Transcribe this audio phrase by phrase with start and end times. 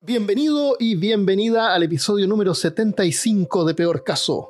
[0.00, 4.48] Bienvenido y bienvenida al episodio número 75 de Peor Caso.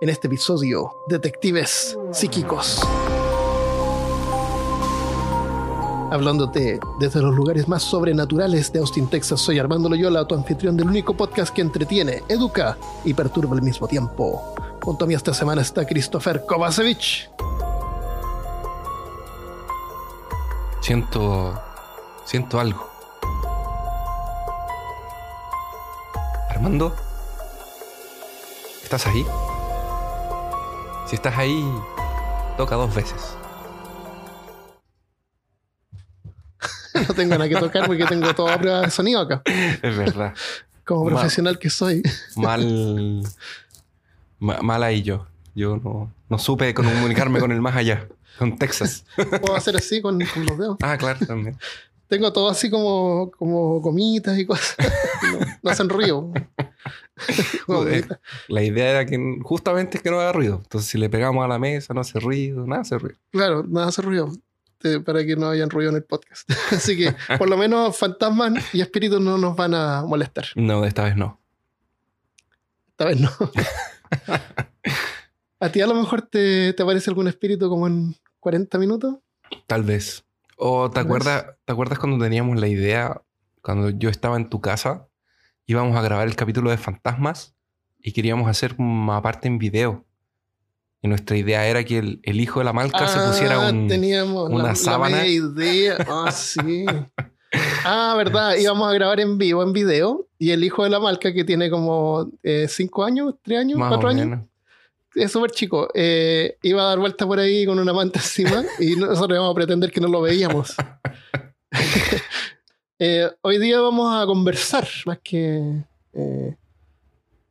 [0.00, 2.80] En este episodio, detectives psíquicos.
[6.10, 10.88] Hablándote desde los lugares más sobrenaturales de Austin, Texas, soy Armando Loyola, tu anfitrión del
[10.88, 14.54] único podcast que entretiene, educa y perturba al mismo tiempo.
[14.82, 17.30] Junto a mí esta semana está Christopher Kovacevic.
[20.80, 21.60] Siento.
[22.24, 22.95] Siento algo.
[26.56, 26.96] Armando.
[28.82, 29.26] ¿Estás ahí?
[31.06, 31.62] Si estás ahí,
[32.56, 33.36] toca dos veces.
[37.08, 39.42] No tengo nada que tocar porque tengo toda prueba de sonido acá.
[39.82, 40.32] Es verdad.
[40.82, 42.02] Como profesional que soy.
[42.36, 43.22] Mal.
[44.38, 45.26] ma- mal ahí yo.
[45.54, 48.08] Yo no, no supe comunicarme con el más allá.
[48.38, 49.04] Con Texas.
[49.14, 50.78] Puedo hacer así con, con los dedos.
[50.82, 51.58] Ah, claro, también.
[52.08, 54.76] Tengo todo así como, como gomitas y cosas.
[55.32, 56.30] No, no hacen ruido.
[57.66, 58.20] Gomitas.
[58.48, 60.60] La idea era que justamente es que no haga ruido.
[60.62, 63.18] Entonces, si le pegamos a la mesa, no hace ruido, nada hace ruido.
[63.32, 64.30] Claro, nada hace ruido.
[64.84, 66.48] eh, Para que no hayan ruido en el podcast.
[66.70, 70.44] Así que, por lo menos, fantasmas y espíritus no nos van a molestar.
[70.54, 71.40] No, esta vez no.
[72.90, 73.30] Esta vez no.
[75.58, 79.16] ¿A ti a lo mejor te, te aparece algún espíritu como en 40 minutos?
[79.66, 80.24] Tal vez.
[80.56, 83.20] O te acuerdas, ¿te acuerdas cuando teníamos la idea,
[83.62, 85.06] cuando yo estaba en tu casa,
[85.66, 87.54] íbamos a grabar el capítulo de fantasmas
[88.00, 90.04] y queríamos hacer una parte en video?
[91.02, 93.86] Y nuestra idea era que el, el hijo de la malca se pusiera Ah, un...
[93.86, 95.18] teníamos una la, la sábana.
[95.18, 95.96] media idea.
[96.08, 96.84] Ah, sí.
[97.84, 98.56] Ah, verdad.
[98.56, 100.26] Íbamos a grabar en vivo, en video.
[100.38, 104.08] Y el hijo de la malca, que tiene como 5 años, 3 años, más 4
[104.08, 104.40] o años.
[105.16, 105.88] Es súper chico.
[105.94, 109.54] eh, iba a dar vueltas por ahí con una manta encima y nosotros íbamos a
[109.54, 110.74] pretender que no lo veíamos.
[112.98, 115.84] Eh, hoy día vamos a conversar, más que.
[116.14, 116.56] eh,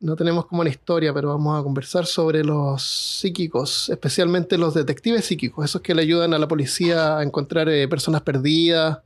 [0.00, 5.24] no tenemos como una historia, pero vamos a conversar sobre los psíquicos, especialmente los detectives
[5.24, 8.98] psíquicos, esos que le ayudan a la policía a encontrar personas perdidas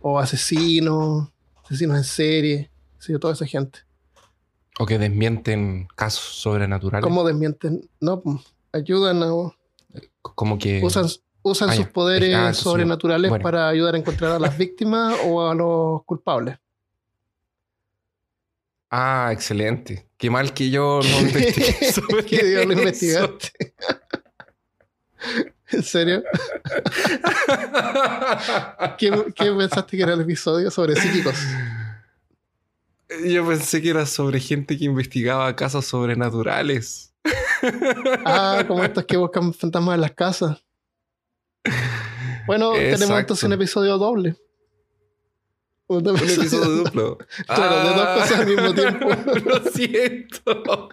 [0.00, 1.28] o asesinos,
[1.64, 3.80] asesinos en serie, sí, toda esa gente.
[4.78, 7.04] O que desmienten casos sobrenaturales.
[7.04, 7.88] ¿Cómo desmienten?
[8.00, 8.36] No, pues,
[8.72, 9.28] ayudan a.
[10.22, 10.80] Como que...
[10.82, 11.06] usan,
[11.42, 13.42] usan Ah, sus poderes Ah, sobrenaturales Bueno.
[13.42, 16.58] para ayudar a encontrar a las víctimas o a los culpables.
[18.94, 20.06] Ah, excelente.
[20.18, 22.82] Qué mal que yo no investigué sobre ¿Qué diablo eso.
[22.82, 23.74] investigaste?
[25.72, 26.22] ¿En serio?
[28.98, 31.34] ¿Qué, qué pensaste que era el episodio sobre psíquicos?
[33.26, 37.08] Yo pensé que era sobre gente que investigaba casos sobrenaturales.
[38.24, 40.64] Ah, como estos que buscan fantasmas en las casas.
[42.46, 44.34] Bueno, tenemos entonces un episodio doble.
[45.86, 47.18] Un Un episodio- episodio duplo.
[47.46, 49.08] Claro, de dos cosas al mismo tiempo.
[49.44, 50.88] Lo siento.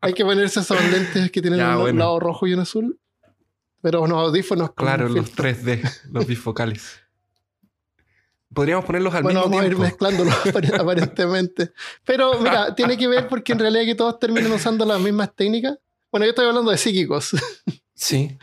[0.00, 1.98] Hay que ponerse esos lentes que tienen Ya, un bueno.
[1.98, 2.98] lado rojo y uno azul.
[3.82, 5.44] Pero unos audífonos Claro, los filtro.
[5.44, 7.00] 3D, los bifocales.
[8.56, 11.72] Podríamos ponerlos al Bueno, mismo vamos a ir mezclándolos apar- aparentemente.
[12.04, 15.78] Pero mira, tiene que ver porque en realidad que todos terminan usando las mismas técnicas.
[16.10, 17.30] Bueno, yo estoy hablando de psíquicos.
[17.98, 18.36] Sí.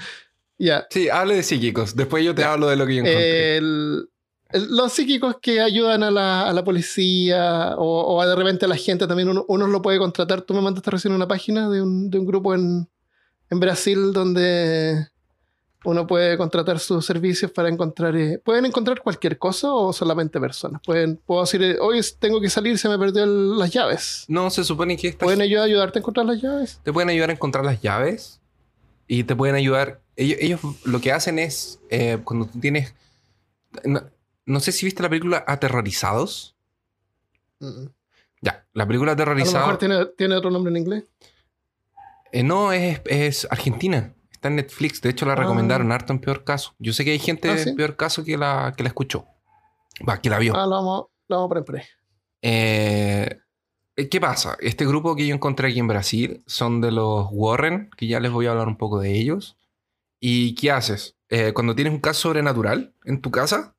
[0.58, 0.88] ya.
[0.90, 1.96] Sí, hable de psíquicos.
[1.96, 3.58] Después yo te hablo de lo que yo encontré.
[3.58, 4.10] El-
[4.50, 8.66] el- los psíquicos que ayudan a la, a la policía o, o a de repente
[8.66, 10.42] a la gente también, uno, uno lo puede contratar.
[10.44, 12.88] Tú me mandaste recién una página de un, de un grupo en,
[13.50, 15.08] en Brasil donde
[15.86, 18.16] uno puede contratar sus servicios para encontrar.
[18.16, 20.82] eh, ¿Pueden encontrar cualquier cosa o solamente personas?
[20.86, 24.26] Pueden, puedo decir, eh, hoy tengo que salir, se me perdió el- las llaves.
[24.28, 26.80] no, se supone que esta ¿Pueden ayudar, ayudarte a encontrar las llaves?
[26.84, 28.40] te pueden ayudar a encontrar las llaves
[29.08, 30.02] y te pueden ayudar.
[30.16, 32.94] Ellos, ellos lo que hacen es eh, cuando tú tienes.
[33.84, 34.04] No,
[34.46, 36.56] no sé si viste la película Aterrorizados.
[37.60, 37.88] Mm.
[38.42, 39.80] Ya, la película A lo mejor Aterrorizados.
[39.80, 41.04] tiene, tiene otro nombre en inglés.
[42.32, 44.14] eh, no, es, es argentina.
[44.44, 45.00] Está en Netflix.
[45.02, 45.36] De hecho, la Ah.
[45.38, 46.76] recomendaron harto en peor caso.
[46.78, 47.70] Yo sé que hay gente Ah, ¿sí?
[47.70, 49.26] en peor caso que la, que la escuchó.
[50.08, 50.54] Va, que la vio.
[50.54, 51.84] Ah, lo vamos, lo vamos a poner por ahí.
[52.42, 53.40] Eh,
[54.12, 54.58] ¿Qué pasa?
[54.60, 58.34] Este grupo que yo encontré aquí en Brasil son de los Warren, que ya les
[58.34, 59.56] voy a hablar un poco de ellos.
[60.20, 61.16] ¿Y qué haces?
[61.30, 63.73] Eh, cuando tienes un caso sobrenatural en tu casa,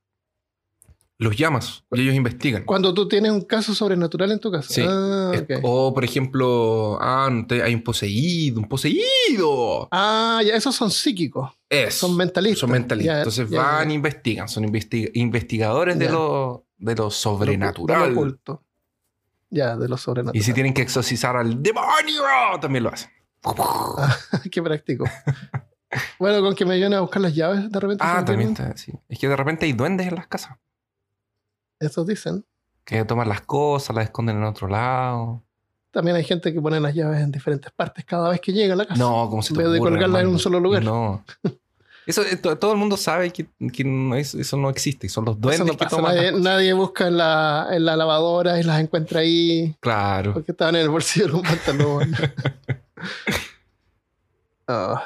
[1.19, 2.65] los llamas y ellos investigan.
[2.65, 4.69] Cuando tú tienes un caso sobrenatural en tu casa.
[4.69, 4.83] Sí.
[4.87, 5.33] Ah.
[5.63, 7.31] O, por ejemplo, ah,
[7.63, 9.89] hay un poseído, un poseído.
[9.93, 11.51] Ah, ya, esos son psíquicos.
[11.69, 11.95] Es.
[11.95, 12.61] Son mentalistas.
[12.61, 13.15] Son mentalistas.
[13.15, 14.49] Ya, Entonces ya, van e investigan.
[14.49, 18.13] Son investi- investigadores de lo, de lo De sobrenatural.
[18.13, 18.63] lo oculto.
[19.51, 20.37] Ya, de lo sobrenatural.
[20.41, 22.23] y si tienen que exorcizar al demonio,
[22.61, 23.11] también lo hacen.
[24.51, 25.05] Qué práctico.
[26.19, 28.03] bueno, con que me ayuden a buscar las llaves de repente.
[28.05, 28.93] Ah, también está, sí.
[29.09, 30.57] Es que de repente hay duendes en las casas.
[31.87, 32.45] Estos dicen.
[32.85, 35.43] Que toman las cosas, las esconden en otro lado.
[35.91, 38.77] También hay gente que pone las llaves en diferentes partes cada vez que llega a
[38.77, 38.99] la casa.
[38.99, 40.83] No, como se En vez de colgarlas en un solo lugar.
[40.83, 41.25] No.
[42.07, 45.09] Eso, eh, to- todo el mundo sabe que, que no es- eso no existe.
[45.09, 46.43] Son los Eso duendes no que toman.
[46.43, 50.35] Nadie, busca en la, en la lavadora y las encuentra ahí Claro.
[50.35, 52.13] porque estaban en el bolsillo de un pantalón.
[54.67, 55.05] Ah,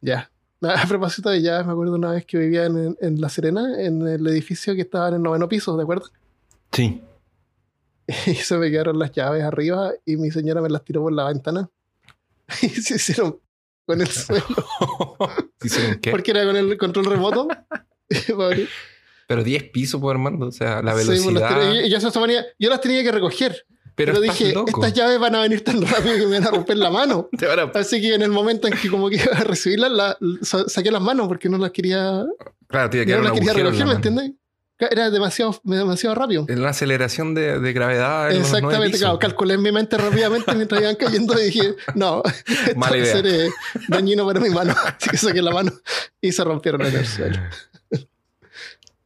[0.00, 0.30] ya.
[0.62, 4.06] A propósito de llaves, me acuerdo una vez que vivía en, en La Serena, en
[4.06, 6.10] el edificio que estaba en el noveno piso, ¿de acuerdo?
[6.72, 7.02] Sí.
[8.26, 11.24] Y se me quedaron las llaves arriba y mi señora me las tiró por la
[11.26, 11.68] ventana.
[12.62, 13.38] Y se hicieron
[13.84, 14.44] con el suelo.
[15.62, 16.10] ¿Hicieron qué?
[16.12, 17.48] Porque era con el control remoto.
[19.28, 20.46] Pero 10 pisos, pues, Armando.
[20.46, 21.48] O sea, la Sí, las velocidad.
[21.72, 21.86] tiré.
[21.86, 23.66] Y yo, se suponía- yo las tenía que recoger.
[23.96, 24.70] Pero dije, loco.
[24.84, 27.28] estas llaves van a venir tan rápido que me van a romper la mano.
[27.74, 30.68] A- Así que en el momento en que como que iba a recibirlas, la- sa-
[30.68, 32.24] saqué las manos porque no las quería,
[32.68, 34.32] Claro, tiene que no las quería la ¿me entiendes?
[34.78, 36.44] Era demasiado, demasiado rápido.
[36.50, 38.30] En una aceleración de, de gravedad.
[38.30, 42.88] Exactamente, claro, calculé en mi mente rápidamente mientras iban cayendo y dije, no, esto va
[42.88, 43.48] a ser eh,
[43.88, 44.74] dañino para mi mano.
[44.84, 45.72] Así que saqué la mano
[46.20, 47.38] y se rompieron en el suelo.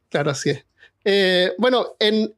[0.09, 0.65] Claro, así es.
[1.05, 2.33] Eh, bueno, en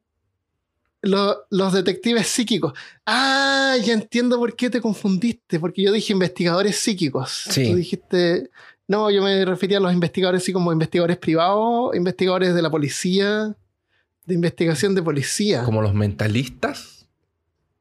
[1.04, 2.74] lo- los detectives psíquicos.
[3.06, 7.44] Ah, ya entiendo por qué te confundiste, porque yo dije investigadores psíquicos.
[7.50, 7.70] Sí.
[7.70, 8.50] Tú dijiste,
[8.88, 13.56] no, yo me refería a los investigadores así como investigadores privados, investigadores de la policía,
[14.26, 15.64] de investigación de policía.
[15.64, 17.06] Como los mentalistas.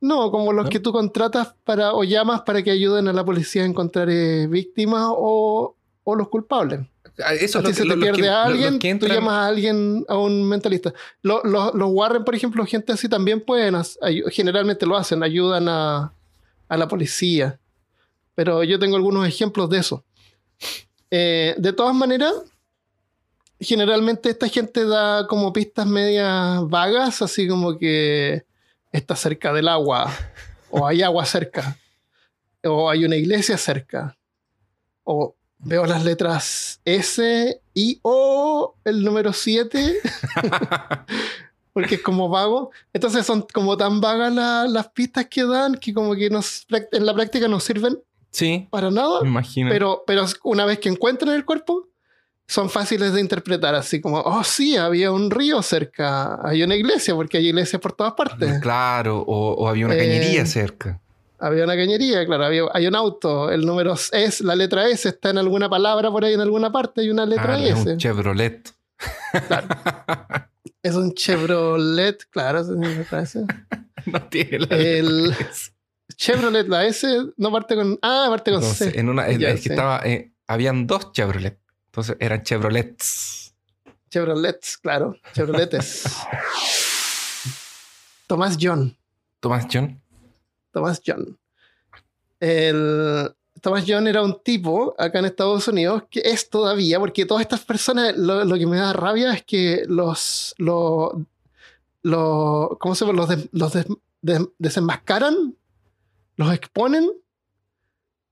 [0.01, 0.71] No, como los ¿No?
[0.71, 4.49] que tú contratas para o llamas para que ayuden a la policía a encontrar eh,
[4.49, 6.81] víctimas o, o los culpables.
[7.25, 10.05] Ah, Eso es lo se te lo- pierde a alguien, que tú llamas a alguien,
[10.09, 10.93] a un mentalista.
[11.23, 13.75] Lo- lo- los Warren, por ejemplo, gente así también pueden,
[14.31, 16.13] generalmente lo hacen, ayudan a,
[16.69, 17.59] a la policía.
[18.35, 20.05] Pero yo tengo algunos ejemplos de eso.
[21.11, 22.33] Eh, de todas maneras,
[23.61, 28.45] generalmente esta gente da como pistas medias vagas, así como que
[28.91, 30.11] está cerca del agua,
[30.71, 31.77] o hay agua cerca,
[32.65, 34.17] o hay una iglesia cerca,
[35.05, 39.95] o veo las letras S, I, O, el número 7,
[41.73, 42.71] porque es como vago.
[42.93, 47.07] Entonces son como tan vagas la- las pistas que dan que como que nos, en
[47.07, 47.99] la práctica no sirven
[48.31, 49.21] Sí, para nada.
[49.23, 49.69] me imagino.
[49.71, 51.89] Pero, pero una vez que encuentran el cuerpo,
[52.49, 57.15] son fáciles de interpretar, así como, oh sí, había un río cerca, hay una iglesia,
[57.15, 58.59] porque hay iglesias por todas partes.
[58.61, 61.01] Claro, o, o había una Eh, cañería cerca.
[61.45, 65.31] Había una cañería, claro, había, hay un auto, el número es, la letra S está
[65.31, 67.91] en alguna palabra por ahí en alguna parte, hay una letra Ah, es S.
[67.91, 68.73] un Chevrolet.
[70.83, 73.45] Es un Chevrolet, claro, es letra S.
[74.07, 75.71] no tiene la El- letra S.
[76.17, 77.07] Chevrolet, la S
[77.37, 78.93] no parte con, ah, parte con C.
[78.99, 79.69] en una, es, Ya, es que sí.
[79.71, 81.59] estaba, eh, habían dos Chevrolet.
[81.87, 83.55] Entonces eran Chevrolets.
[84.11, 86.05] Chevrolets, claro, Chevroletes.
[88.27, 88.97] Tomás John.
[89.41, 90.02] Tomás John.
[90.73, 91.39] Thomas John.
[92.41, 93.31] El
[93.61, 97.61] Thomas John era un tipo acá en Estados Unidos que es todavía, porque todas estas
[97.61, 100.55] personas, lo, lo que me da rabia es que los,
[102.03, 103.17] ¿cómo se llama?
[103.27, 103.87] Los, los des-
[104.21, 105.57] des- desenmascaran,
[106.37, 107.11] los exponen,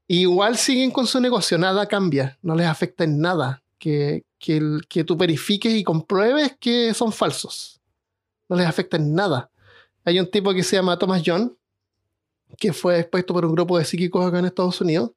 [0.09, 4.57] y igual siguen con su negocio, nada cambia, no les afecta en nada que, que,
[4.57, 7.81] el- que tú verifiques y compruebes que son falsos.
[8.49, 9.49] No les afecta en nada.
[10.05, 11.57] Hay un tipo que se llama Thomas John,
[12.59, 15.11] que fue expuesto por un grupo de psíquicos acá en Estados Unidos.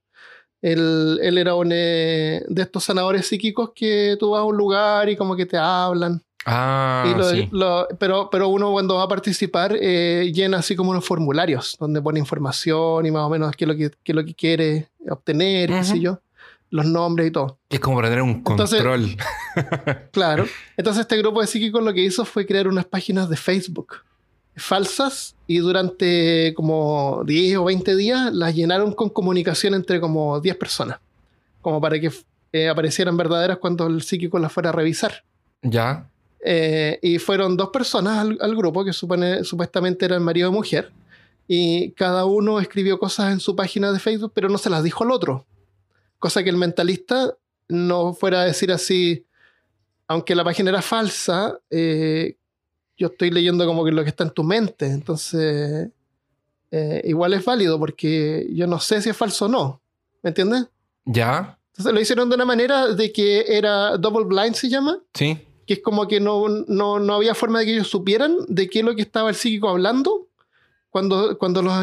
[0.61, 5.09] Él, él era un eh, de estos sanadores psíquicos que tú vas a un lugar
[5.09, 6.21] y como que te hablan.
[6.45, 7.49] Ah, Y lo- sí.
[7.51, 12.01] lo- pero, pero uno cuando va a participar eh, llena así como unos formularios donde
[12.01, 14.89] pone información y más o menos qué es lo que, qué es lo que quiere
[15.09, 16.19] obtener, qué sé yo,
[16.69, 17.59] los nombres y todo.
[17.69, 19.17] Es como para tener un Entonces- control.
[20.11, 20.45] Claro.
[20.77, 23.97] Entonces este grupo de psíquicos lo que hizo fue crear unas páginas de Facebook
[24.55, 30.55] falsas y durante como 10 o 20 días las llenaron con comunicación entre como 10
[30.57, 30.99] personas,
[31.61, 32.11] como para que
[32.51, 35.23] eh, aparecieran verdaderas cuando el psíquico las fuera a revisar.
[35.61, 36.07] ya.
[36.45, 40.91] Eh, y fueron dos personas al, al grupo que supone- supuestamente eran marido y mujer.
[41.47, 45.05] Y cada uno escribió cosas en su página de Facebook, pero no se las dijo
[45.05, 45.45] al otro.
[46.19, 47.33] Cosa que el mentalista
[47.69, 49.25] no fuera a decir así,
[50.09, 52.35] aunque la página era falsa, eh,
[53.03, 54.85] yo estoy leyendo como que lo que está en tu mente.
[54.85, 55.89] Entonces,
[56.71, 59.81] eh, igual es válido porque yo no sé si es falso o no.
[60.21, 60.67] ¿Me entiendes?
[61.03, 61.59] Ya.
[61.71, 65.37] Entonces lo hicieron de una manera de que era double blind, se llama Sí.
[65.67, 68.79] que es como que no, no, no había forma de que ellos supieran de qué
[68.79, 70.27] es lo que estaba el psíquico hablando
[70.89, 71.73] cuando, cuando los,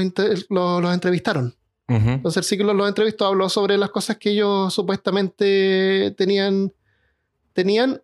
[0.48, 1.54] los, los entrevistaron.
[1.88, 6.72] Entonces el psíquico los entrevistó, habló sobre las cosas que ellos supuestamente tenían,
[7.52, 8.00] tenían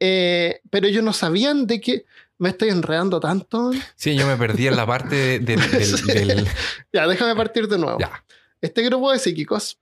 [0.00, 2.04] eh, pero ellos no sabían de qué...
[2.38, 3.70] Me estoy enredando tanto.
[3.94, 5.60] Sí, yo me perdí en la parte de- del-
[6.06, 6.48] del- del-
[6.92, 7.98] Ya, déjame partir de nuevo.
[7.98, 8.22] Ya,
[8.60, 9.78] Este grupo de psíquicos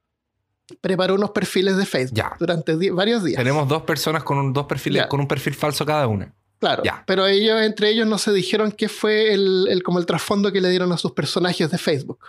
[0.81, 2.37] preparó unos perfiles de Facebook Ya.
[2.39, 3.37] durante varios días.
[3.39, 5.09] tenemos dos personas con un, dos perfiles, Ya.
[5.09, 6.33] con un perfil falso cada una.
[6.61, 6.85] Claro.
[6.85, 7.03] Ya.
[7.09, 10.61] Pero ellos, entre ellos, no se dijeron qué fue el, el- como el trasfondo que
[10.61, 12.21] le dieron a sus personajes de Facebook.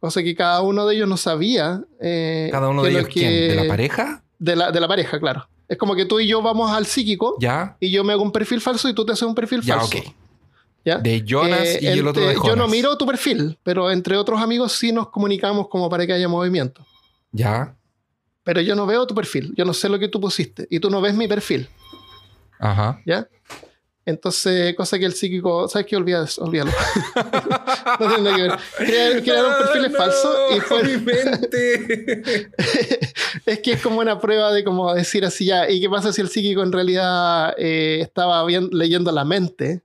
[0.00, 1.82] O sea que cada uno de ellos no sabía.
[2.00, 3.48] eh, Cada uno de lo ellos, que- ¿quién?
[3.50, 4.22] ¿De la pareja?
[4.38, 5.46] De la, de la pareja, claro.
[5.68, 8.32] Es como que tú y yo vamos al psíquico Ya, y yo me hago un
[8.32, 9.98] perfil falso y tú te haces un perfil ya, falso.
[9.98, 10.04] ok.
[10.84, 10.98] ¿ya?
[10.98, 12.48] De Jonas Eh, y el otro de entre- Jonas.
[12.48, 16.12] Yo no miro tu perfil, pero entre otros amigos sí nos comunicamos como para que
[16.12, 16.86] haya movimiento.
[17.32, 17.74] Ya,
[18.44, 20.88] Pero yo no veo tu perfil, yo no sé lo que tú pusiste y tú
[20.88, 21.68] no ves mi perfil,
[22.60, 23.00] ajá.
[23.04, 23.26] ¿ya?
[24.06, 25.96] Entonces, cosa que el psíquico, ¿sabes qué?
[25.96, 26.70] Olvida eso, olvídalo.
[28.00, 28.58] no tiene nada que ver.
[28.76, 32.50] Crearon, crearon perfiles falsos y fue, mi mente.
[33.46, 36.20] es que es como una prueba de como decir así ya, ¿y qué pasa si
[36.20, 39.82] el psíquico en realidad eh, estaba bien, leyendo la mente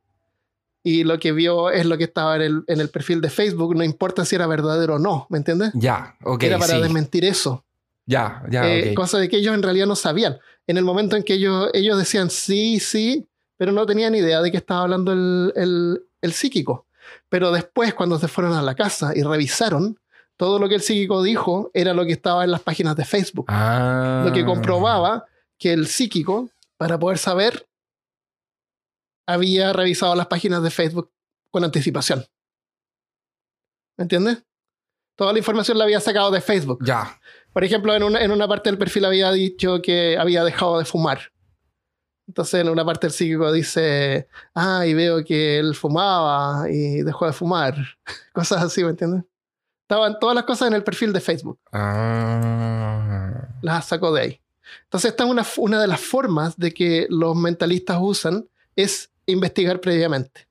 [0.84, 3.76] y lo que vio es lo que estaba en el, en el perfil de Facebook,
[3.76, 5.72] no importa si era verdadero o no, ¿me entiendes?
[5.74, 6.44] ya, ok.
[6.44, 6.82] era para sí.
[6.82, 7.66] desmentir eso.
[8.06, 8.96] Ya, ya, Eh, ok.
[8.96, 10.38] Cosa de que ellos en realidad no sabían.
[10.68, 13.28] En el momento en que ellos, ellos decían sí, sí,
[13.62, 16.88] pero no tenían idea de que estaba hablando el, el- el psíquico.
[17.30, 20.00] Pero después, cuando se fueron a la casa y revisaron,
[20.36, 23.46] todo lo que el psíquico dijo era lo que estaba en las páginas de Facebook.
[23.50, 24.24] Ah.
[24.26, 25.26] Lo que comprobaba
[25.60, 27.68] que el psíquico, para poder saber,
[29.28, 31.12] había revisado las páginas de Facebook
[31.52, 32.26] con anticipación.
[33.96, 34.44] ¿Me entiendes?
[35.16, 36.80] Toda la información la había sacado de Facebook.
[36.84, 37.20] Ya.
[37.54, 40.86] Por ejemplo, en una, en una parte del perfil había dicho que había dejado de
[40.86, 41.31] fumar.
[42.32, 47.26] Entonces, en una parte el psíquico dice, ah, y veo que él fumaba y dejó
[47.26, 47.76] de fumar.
[48.34, 49.26] Cosas así, ¿me entiendes?
[49.82, 51.60] Estaban todas las cosas en el perfil de Facebook.
[51.74, 53.50] Ah.
[53.62, 54.42] Las sacó de ahí.
[54.84, 58.48] Entonces, esta es una, una de las formas de que los mentalistas usan,
[58.78, 60.48] es investigar previamente.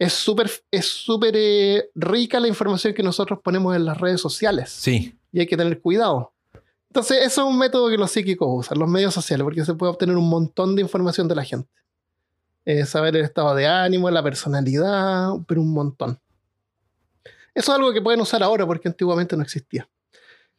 [0.00, 4.70] Es súper es súper, eh, rica la información que nosotros ponemos en las redes sociales
[4.70, 5.16] Sí.
[5.30, 6.33] y hay que tener cuidado.
[6.94, 9.90] Entonces, eso es un método que los psíquicos usan, los medios sociales, porque se puede
[9.90, 11.68] obtener un montón de información de la gente.
[12.64, 16.20] Eh, saber el estado de ánimo, la personalidad, pero un montón.
[17.52, 19.88] Eso es algo que pueden usar ahora porque antiguamente no existía.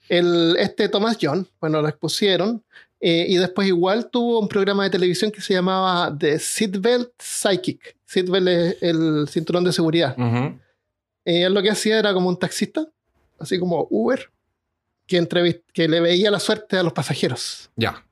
[0.09, 2.61] El, este Thomas John, bueno, lo expusieron
[2.99, 7.95] eh, y después igual tuvo un programa de televisión que se llamaba The Seatbelt Psychic.
[8.03, 10.19] Seatbelt es el cinturón de seguridad.
[10.19, 10.59] Ujú.
[11.23, 12.85] Eh, él lo que hacía era como un taxista,
[13.39, 14.29] así como Uber,
[15.07, 17.69] que, que le veía la suerte a los pasajeros.
[17.75, 18.03] Ya.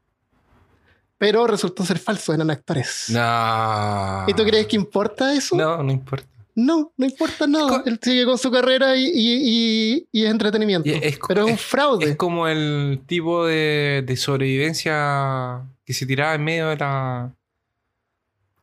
[1.18, 3.06] Pero resultó ser falso, eran actores.
[3.10, 4.26] No.
[4.28, 5.56] ¿Y tú crees que importa eso?
[5.56, 6.28] No, no importa.
[6.56, 7.82] No, no importa nada.
[7.86, 9.42] Él sigue con su carrera y, y-
[9.96, 10.88] y- y es entretenimiento.
[10.90, 12.10] Es Pero es un es- fraude.
[12.12, 17.32] Es como el tipo de, de sobrevivencia que se tiraba en medio de la.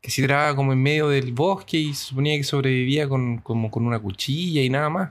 [0.00, 3.70] que se tiraba como en medio del bosque y se suponía que sobrevivía con, como
[3.70, 5.10] con una cuchilla y nada más.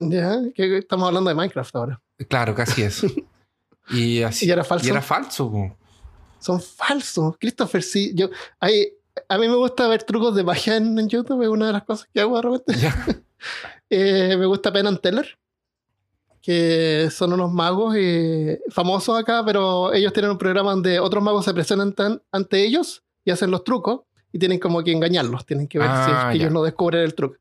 [0.00, 2.00] Ya, que estamos hablando de Minecraft ahora.
[2.28, 3.06] Claro, casi eso.
[3.90, 4.46] Y así.
[4.46, 4.86] ¿Y era falso?
[4.86, 5.50] Y era falso.
[5.50, 5.74] po.
[6.40, 7.36] Son falsos.
[7.40, 8.12] Christopher, sí.
[8.14, 8.28] Yo,
[8.60, 8.88] hay,
[9.30, 11.84] a mí me gusta ver trucos de magia en, en YouTube, es una de las
[11.84, 12.74] cosas que hago de repente.
[13.88, 15.38] Eh, me gusta Penn and Teller,
[16.42, 21.44] que son unos magos eh, famosos acá, pero ellos tienen un programa donde otros magos
[21.44, 24.00] se presentan ante ellos y hacen los trucos
[24.32, 26.44] y tienen como que engañarlos, tienen que ver Ah, si es que ya.
[26.44, 27.36] ellos no descubren el truco.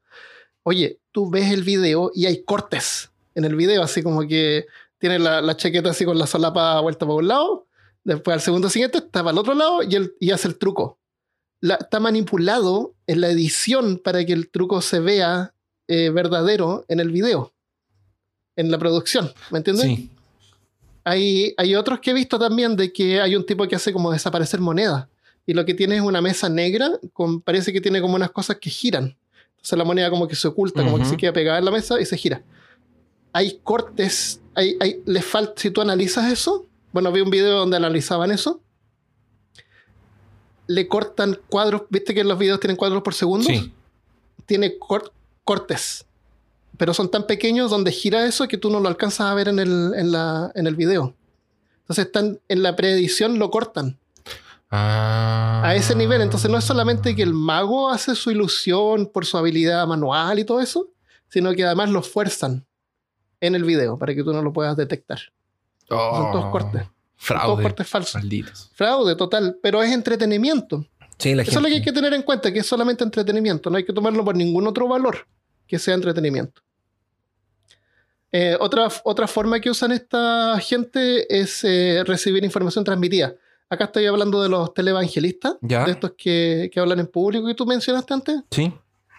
[0.64, 4.66] Oye, tú ves el video y hay cortes en el video, así como que
[4.98, 7.68] tiene la, la chaqueta así con la solapa vuelta para un lado,
[8.04, 10.98] después al segundo siguiente está para el otro lado y, él- y hace el truco.
[11.62, 15.54] La- está manipulado en la edición para que el truco se vea
[15.88, 17.54] eh, verdadero en el video,
[18.56, 19.86] en la producción, ¿me entiendes?
[19.86, 20.10] Sí.
[21.04, 24.12] Hay, hay otros que he visto también de que hay un tipo que hace como
[24.12, 25.10] desaparecer moneda
[25.46, 28.58] y lo que tiene es una mesa negra, con, parece que tiene como unas cosas
[28.60, 29.16] que giran.
[29.52, 32.00] Entonces la moneda como que se oculta, como que se queda pegada en la mesa
[32.02, 32.44] y se gira.
[33.38, 37.78] Hay cortes, hay, hay, le falta, si tú analizas eso, bueno, vi un video donde
[37.78, 38.62] analizaban eso,
[40.66, 43.72] le cortan cuadros, viste que los videos tienen cuadros por segundo, Sí.
[44.48, 45.14] tiene cor-
[45.44, 46.06] cortes,
[46.78, 49.60] pero son tan pequeños donde gira eso que tú no lo alcanzas a ver en
[49.60, 51.14] el, en la, en el video.
[51.82, 53.98] Entonces están en la preedición, lo cortan
[54.70, 55.62] Ah.
[55.64, 56.22] a ese nivel.
[56.22, 60.44] Entonces no es solamente que el mago hace su ilusión por su habilidad manual y
[60.44, 60.90] todo eso,
[61.30, 62.66] sino que además lo fuerzan
[63.42, 65.20] en el video para que tú no lo puedas detectar.
[65.88, 66.82] Son todos Oh, cortes.
[66.82, 66.90] Son
[67.38, 67.64] todos Fraude.
[67.64, 68.16] cortes falsos.
[68.16, 68.72] Malditos.
[68.76, 70.86] Fraude total, pero es entretenimiento.
[71.18, 73.70] Sí, la Eso es lo que hay que tener en cuenta, que es solamente entretenimiento.
[73.72, 75.28] No hay que tomarlo por ningún otro valor
[75.66, 76.62] que sea entretenimiento.
[78.32, 83.34] Eh, otra, otra forma que usan esta gente es eh, recibir información transmitida.
[83.70, 85.86] Acá estoy hablando de los televangelistas, Ya.
[85.86, 88.42] de estos que, que hablan en público que tú mencionaste antes.
[88.52, 88.74] Sí.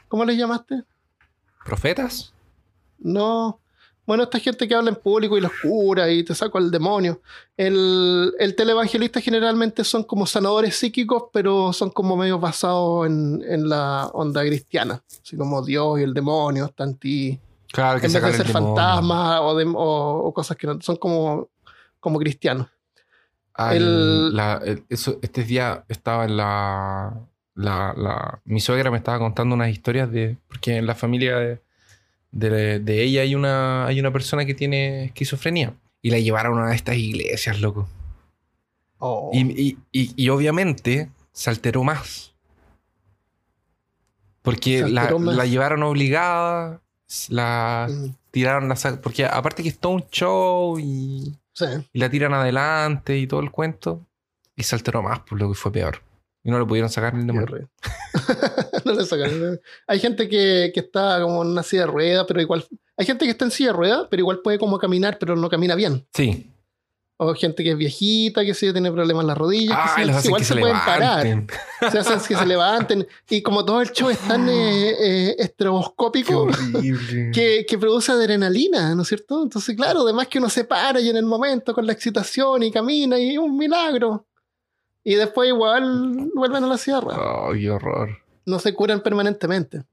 [0.09, 0.83] ¿Cómo les llamaste?
[1.65, 2.33] ¿Profetas?
[2.99, 3.61] No.
[4.09, 7.21] Bueno, esta gente que habla en público y los cura y te saco al demonio.
[7.59, 13.69] El, el televangelista generalmente son como sanadores psíquicos, pero son como medio basados en, en
[13.69, 15.03] la onda cristiana.
[15.23, 17.41] Así como Dios y el demonio están en ti.
[17.71, 21.49] Claro, que En vez de ser fantasmas o, o- o cosas que no son como,
[22.01, 22.67] como cristianos.
[23.53, 27.15] Ah, El- el- la- el- eso, este día estaba en la,
[27.57, 30.39] la, la- Mi suegra me estaba contando unas historias de...
[30.49, 31.61] Porque en la familia de,
[32.31, 35.75] de- de ella hay una, hay una persona que tiene esquizofrenia.
[36.01, 37.89] Y la llevaron a una de estas iglesias, loco.
[38.99, 39.31] Oh.
[39.33, 42.35] Y, y- y- y obviamente se alteró más.
[44.43, 45.37] Porque la, más.
[45.37, 46.81] la llevaron obligada,
[47.29, 51.67] la Mm, tiraron la Porque aparte que es todo un show y, sí.
[51.93, 54.07] y la tiran adelante y todo el cuento.
[54.57, 56.03] Y se alteró más, por lo que fue peor.
[56.49, 57.69] Y no le pudieron sacar ni el demonio.
[58.87, 59.61] No le sacan.
[59.87, 62.65] Hay gente que, que está como en una silla de ruedas, pero igual.
[62.97, 65.51] Hay gente que está en silla de ruedas, pero igual puede como caminar, pero no
[65.51, 66.07] camina bien.
[66.15, 66.51] Sí.
[67.19, 69.77] O gente que es viejita, que sí tiene problemas en las rodillas.
[69.95, 71.47] que sí, hacen igual que se, se, pueden parar.
[71.91, 73.07] Se hacen que se levanten.
[73.29, 76.49] Y como todo el show es tan eh, eh, estroboscópico.
[77.35, 79.43] Que, que produce adrenalina, ¿no es cierto?
[79.43, 82.71] Entonces, claro, además que uno se para y en el momento con la excitación y
[82.71, 84.25] camina y un milagro.
[85.09, 87.17] Y después igual vuelven a la sierra.
[87.19, 88.11] Oh, qué horror.
[88.45, 89.85] no se curan permanentemente.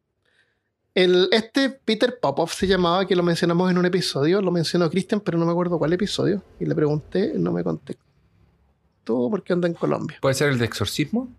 [0.94, 5.20] El, este Peter Popoff se llamaba, que lo mencionamos en un episodio, lo mencionó Christian,
[5.22, 6.42] pero no me acuerdo cuál episodio.
[6.60, 8.02] Y le pregunté, no me contestó
[9.30, 10.18] porque anda en Colombia.
[10.22, 11.30] ¿Puede ser el de exorcismo?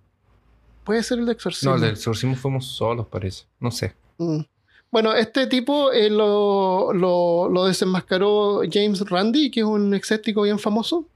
[0.84, 1.70] Puede ser el de exorcismo.
[1.70, 3.44] No, el de exorcismo fuimos solos, parece.
[3.60, 3.94] No sé.
[4.18, 4.40] Mm.
[4.90, 10.58] Bueno, este tipo eh, lo, lo- lo desenmascaró James Randi, que es un excéntrico bien
[10.58, 11.06] famoso.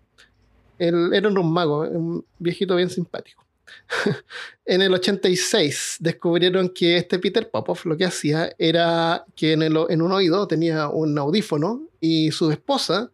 [0.80, 3.44] Él era un mago, un viejito bien simpático.
[4.64, 9.78] en el 86 descubrieron que este Peter Popoff lo que hacía era que en, el-
[9.90, 13.10] en un oído tenía un audífono y su esposa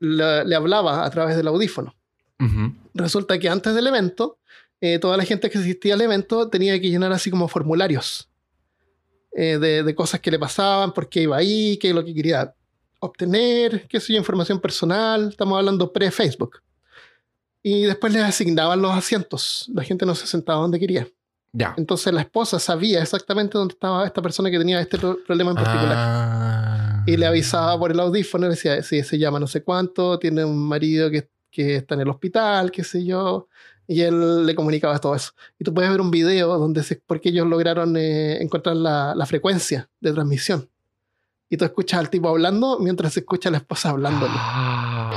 [0.00, 1.94] la- le hablaba a través del audífono.
[2.40, 2.74] Ujú.
[2.94, 4.38] Resulta que antes del evento,
[4.80, 8.28] eh, toda la gente que asistía al evento tenía que llenar así como formularios
[9.36, 12.14] eh, de, de cosas que le pasaban, por qué iba ahí, qué es lo que
[12.14, 12.54] quería
[13.00, 15.28] obtener, qué sé yo, información personal.
[15.28, 16.60] Estamos hablando pre-Facebook.
[17.66, 19.70] Y después les asignaban los asientos.
[19.74, 21.08] La gente no se sentaba donde quería.
[21.52, 21.72] Ya.
[21.78, 25.56] Entonces la esposa sabía exactamente dónde estaba esta persona que tenía este pro- problema en
[25.56, 25.94] particular.
[25.96, 27.04] Ah.
[27.06, 30.44] Y le avisaba por el audífono, le decía, sí, se llama no sé cuánto, tiene
[30.44, 33.48] un marido que, que está en el hospital, qué sé yo.
[33.86, 35.32] Y él le comunicaba todo eso.
[35.58, 39.24] Y tú puedes ver un video donde se, porque ellos lograron eh, encontrar la, la
[39.24, 40.68] frecuencia de transmisión.
[41.48, 44.32] Y tú escuchas al tipo hablando mientras se escucha a la esposa hablándole.
[44.36, 45.12] Ah.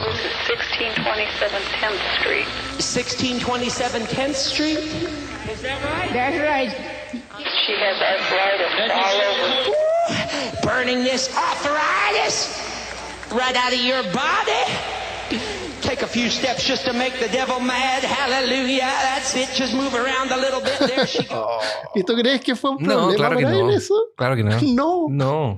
[1.27, 2.47] 1627 10th Street.
[2.79, 4.77] 1627 10th Street?
[5.51, 6.11] Is that right?
[6.13, 6.71] That's right.
[7.65, 9.71] She has arthritis all over.
[10.63, 12.57] Burning this arthritis
[13.31, 14.63] right out of your body.
[15.81, 18.03] Take a few steps just to make the devil mad.
[18.03, 18.79] Hallelujah.
[19.03, 19.49] That's it.
[19.53, 20.79] Just move around a little bit.
[20.79, 21.61] There she goes.
[21.95, 23.71] ¿Y tú crees que fue un No, problema claro que él no.
[23.71, 23.93] eso?
[24.17, 24.57] Claro que no.
[24.61, 25.07] No.
[25.09, 25.57] No.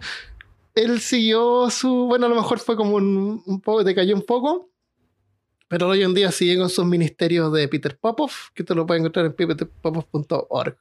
[0.75, 2.07] él siguió su.
[2.07, 4.67] Bueno, a lo mejor fue como un, un poco, decayó un poco.
[5.69, 8.99] Pero hoy en día sigue con sus ministerios de Peter Popoff, que te lo puedes
[8.99, 10.77] encontrar en peterpopoff.org.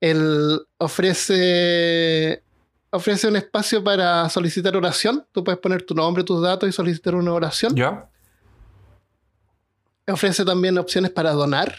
[0.00, 2.42] Él ofrece,
[2.90, 5.26] ofrece un espacio para solicitar oración.
[5.32, 7.74] Tú puedes poner tu nombre, tus datos y solicitar una oración.
[7.74, 8.08] ¿Ya?
[10.06, 11.74] Ofrece también opciones para donar.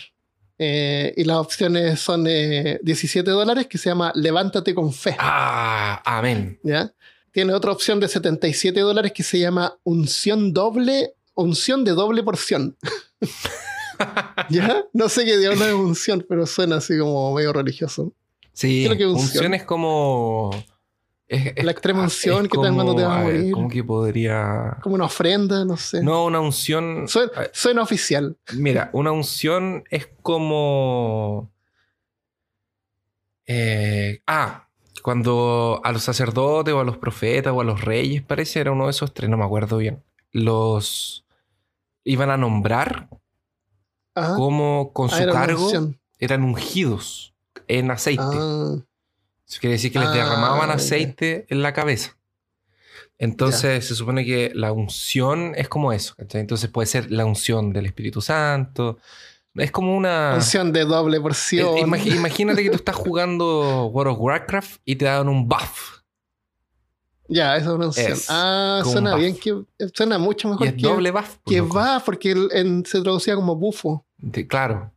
[0.58, 5.16] eh, y las opciones son eh, 17 dólares, que se llama Levántate con Fe.
[5.20, 6.60] Ah, amén.
[6.64, 6.92] ¿ya?
[7.32, 12.78] Tiene otra opción de 77 dólares que se llama unción doble, unción de doble porción.
[14.50, 14.84] ¿Ya?
[14.94, 18.14] No sé qué diablo es unción, pero suena así como medio religioso.
[18.54, 19.16] Sí, ¿Qué es unción?
[19.20, 20.50] unción es como...
[21.28, 23.54] es- es- La extrema ah, unción que te dan cuando te vas a ver, morir.
[23.54, 24.78] ¿Cómo que podría...?
[24.82, 26.04] Como una ofrenda, no sé.
[26.04, 27.08] No, una unción...
[27.08, 28.38] Suena, suena oficial.
[28.54, 31.52] Mira, una unción es como...
[33.46, 34.68] eh, ah,
[35.04, 38.86] cuando a los sacerdotes o a los profetas o a los reyes, parece, era uno
[38.86, 40.04] de esos tres, no me acuerdo bien.
[40.32, 41.26] Los
[42.04, 43.10] iban a nombrar
[44.16, 44.36] Ajá.
[44.36, 45.72] como con Ah, su cargo
[46.20, 47.34] eran ungidos
[47.68, 48.24] en aceite.
[48.26, 48.76] Ah,
[49.48, 50.76] Eso quiere decir que les Ah, derramaban ya.
[50.76, 52.18] aceite en la cabeza.
[53.18, 56.16] Entonces se supone que la unción es como eso.
[56.18, 56.42] ¿cachai?
[56.42, 58.98] Entonces puede ser la unción del Espíritu Santo.
[59.56, 60.34] Es como una...
[60.36, 61.76] unción de doble Eh, porción.
[61.78, 66.01] imagi- imagínate que tú estás jugando World of Warcraft y te dan un buff.
[67.34, 68.12] Ya, esa es una opción.
[68.12, 69.20] Es ah, suena buff.
[69.22, 69.64] bien, que,
[69.94, 71.38] suena mucho Y mejor es que, doble buff.
[71.46, 71.76] que loco.
[71.78, 74.06] va, porque el- en- se traducía como bufo.
[74.18, 74.92] De- claro.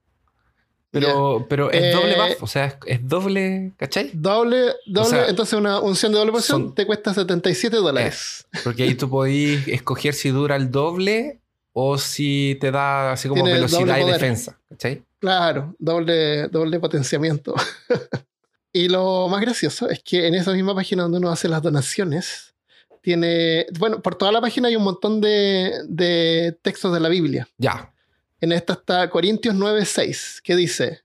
[0.90, 4.10] Pero, pero es Eh, doble buff, o sea, es, es doble, ¿cachai?
[4.14, 8.46] Doble, doble, sea, entonces una unción de doble porción son- te cuesta 77 dólares.
[8.62, 11.40] Porque ahí tú podís escoger si dura el doble
[11.72, 15.02] o si te da así como Tiene velocidad y defensa, ¿cachai?
[15.18, 17.54] Claro, doble, doble potenciamiento.
[18.74, 22.54] y lo más gracioso es que en esa misma página donde uno hace las donaciones,
[23.00, 27.48] tiene, bueno, por toda la página hay un montón de, de textos de la Biblia.
[27.56, 27.94] Ya.
[28.40, 31.02] En esta está Corintios 9:6, que dice,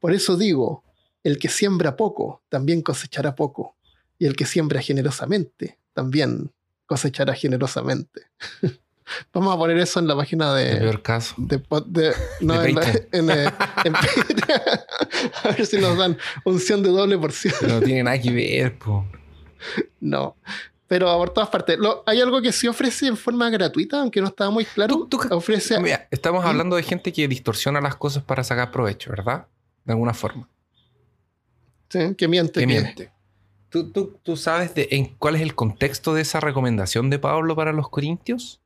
[0.00, 0.82] por eso digo,
[1.22, 3.76] el que siembra poco, también cosechará poco,
[4.18, 6.52] y el que siembra generosamente, también
[6.86, 8.22] cosechará generosamente.
[9.32, 11.34] Vamos a poner eso en la página El de, peor caso.
[11.36, 11.62] de,
[12.40, 13.06] no, De en, la- Patreon.
[13.12, 13.50] en, eh,
[13.84, 13.94] en
[15.44, 17.54] a ver si nos dan unción de doble porción.
[17.68, 19.06] No tiene nada que ver, po.
[20.00, 20.36] No.
[20.86, 21.78] Pero por todas partes.
[21.78, 24.94] Lo- hay algo que sí ofrece en forma gratuita, aunque no estaba muy claro.
[24.94, 25.78] Tú- tú- ofrece.
[25.80, 26.48] Mira, estamos ¿Mm?
[26.48, 29.46] hablando de gente que distorsiona las cosas para sacar provecho, ¿verdad?
[29.84, 30.48] De alguna forma.
[31.88, 32.60] sí, que miente.
[32.60, 33.12] Que que- miente.
[33.68, 37.56] ¿Tú, tú, tú sabes de, en cuál es el contexto de esa recomendación de Pablo
[37.56, 38.60] para los corintios?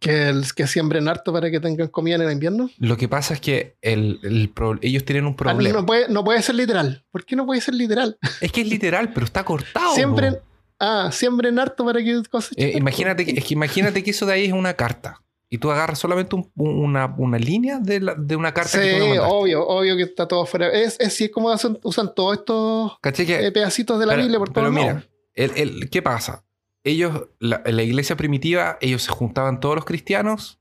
[0.00, 2.68] Que, el- que siembren harto para que tengan comida en el invierno.
[2.78, 5.80] Lo que pasa es que el, el pro- ellos tienen un Ah, problema.
[5.80, 7.04] no, puede, no puede ser literal.
[7.10, 8.18] ¿Por qué no puede ser literal?
[8.42, 9.94] Es que es literal, pero está cortado.
[9.94, 10.36] siembren.
[10.78, 12.68] Ah, siembren harto para que cosechen.
[12.68, 15.22] Eh, imagínate, que, es que imagínate que eso de ahí es una carta.
[15.50, 18.78] Y tú agarras solamente un- un- una, una línea de, la- de una carta Sí,
[18.86, 20.68] que tú obvio, obvio que está todo fuera.
[20.68, 24.38] Es, es, como hacen- usan todos estos ¿Cachai que- eh, pedacitos de la pero, Biblia
[24.38, 25.08] por pero todos mira, lados.
[25.34, 26.44] el- el- ¿qué pasa?
[26.88, 30.58] Ellos, la, iglesia primitiva, ellos se juntaban todos los cristianos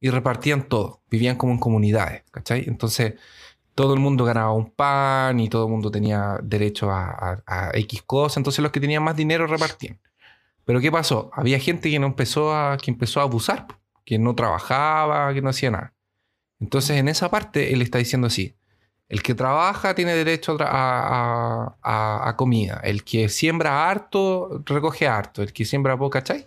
[0.00, 1.02] y repartían todo.
[1.10, 2.64] Vivían como en comunidades, ¿cachai?
[2.66, 3.14] Entonces,
[3.74, 7.70] todo el mundo ganaba un pan y todo el mundo tenía derecho a, a- a
[7.78, 8.38] X cosas.
[8.38, 10.00] Entonces, los que tenían más dinero repartían.
[10.64, 11.30] Pero ¿qué pasó?
[11.32, 13.66] Había gente que no empezó a, que empezó a abusar,
[14.04, 15.94] que no trabajaba, que no hacía nada.
[16.60, 18.56] Entonces, en esa parte, él está diciendo así.
[19.08, 22.80] El que trabaja tiene derecho a, a- a- comida.
[22.84, 25.42] El que siembra harto, recoge harto.
[25.42, 26.46] El que siembra poco, ¿cachai?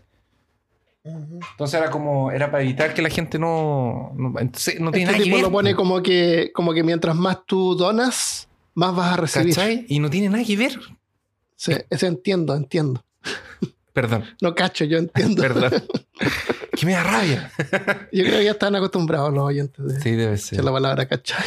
[1.04, 5.18] Entonces era como, era para evitar que la gente no, no, entonces, no tiene Este
[5.18, 5.42] nada que ver.
[5.42, 9.56] lo pone po, como que, como que mientras más tú donas, más vas a recibir.
[9.56, 9.86] ¿Cachai?
[9.90, 10.80] Y no tiene nada que ver.
[11.56, 13.04] Sí, eso entiendo, entiendo.
[13.94, 15.42] Perdón, No cacho, yo entiendo.
[15.42, 15.72] perdón.
[16.78, 17.52] que me da rabia.
[18.12, 20.64] Yo creo que ya están acostumbrados los oyentes de Sí, debe de ser.
[20.64, 21.44] la palabra cachai.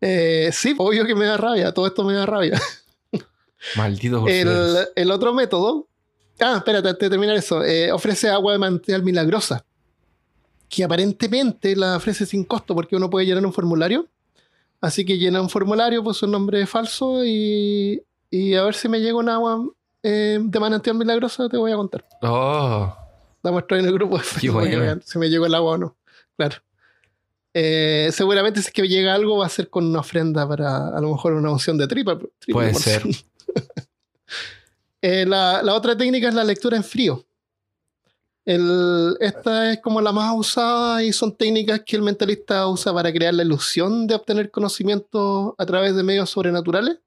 [0.00, 2.60] Eh, sí, obvio que me da rabia, todo esto me da rabia.
[3.76, 5.88] Malditos El, el otro método,
[6.40, 9.64] ah, espérate, antes de terminar eso, eh, ofrece agua de manantial milagrosa,
[10.68, 14.06] que aparentemente la ofrece sin costo porque uno puede llenar un formulario.
[14.80, 19.00] Así que llena un formulario, puso un nombre falso y, y a ver si me
[19.00, 19.66] llega un agua
[20.04, 22.04] eh, de manantial milagrosa, te voy a contar.
[22.22, 22.96] Oh,
[23.42, 25.96] La muestro en el grupo de Facebook, si me llegó el agua o no.
[26.36, 26.58] Claro.
[27.54, 31.00] Eh, seguramente si es que llega algo va a ser con una ofrenda para a
[31.00, 32.18] lo mejor una unción de tripa.
[32.38, 33.12] triple Puede porción.
[35.00, 37.24] Eh, la, la otra técnica es la lectura en frío.
[38.44, 43.12] El- esta es como la más usada y son técnicas que el mentalista usa para
[43.12, 46.98] crear la ilusión de obtener conocimiento a través de medios sobrenaturales,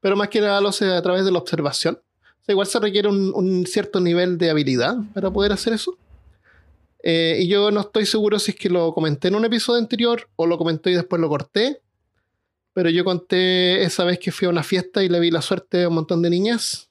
[0.00, 1.96] pero más que nada lo hace a través de la observación.
[1.96, 5.98] O sea, igual se requiere un, un cierto nivel de habilidad para poder hacer eso.
[7.06, 10.26] Eh, y yo no estoy seguro si es que lo comenté en un episodio anterior
[10.36, 11.82] o lo comenté y después lo corté.
[12.72, 15.84] Pero yo conté esa vez que fui a una fiesta y le vi la suerte
[15.84, 16.90] a un montón de niñas.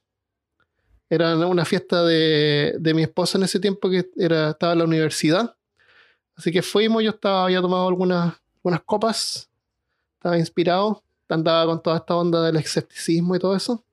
[1.10, 4.86] Era una fiesta de, de mi esposa en ese tiempo que era, estaba en la
[4.86, 5.56] universidad.
[6.36, 9.49] Así que fuimos, yo estaba, había tomado algunas, algunas copas,
[10.15, 13.84] estaba inspirado, andaba con toda esta onda del escepticismo y todo eso.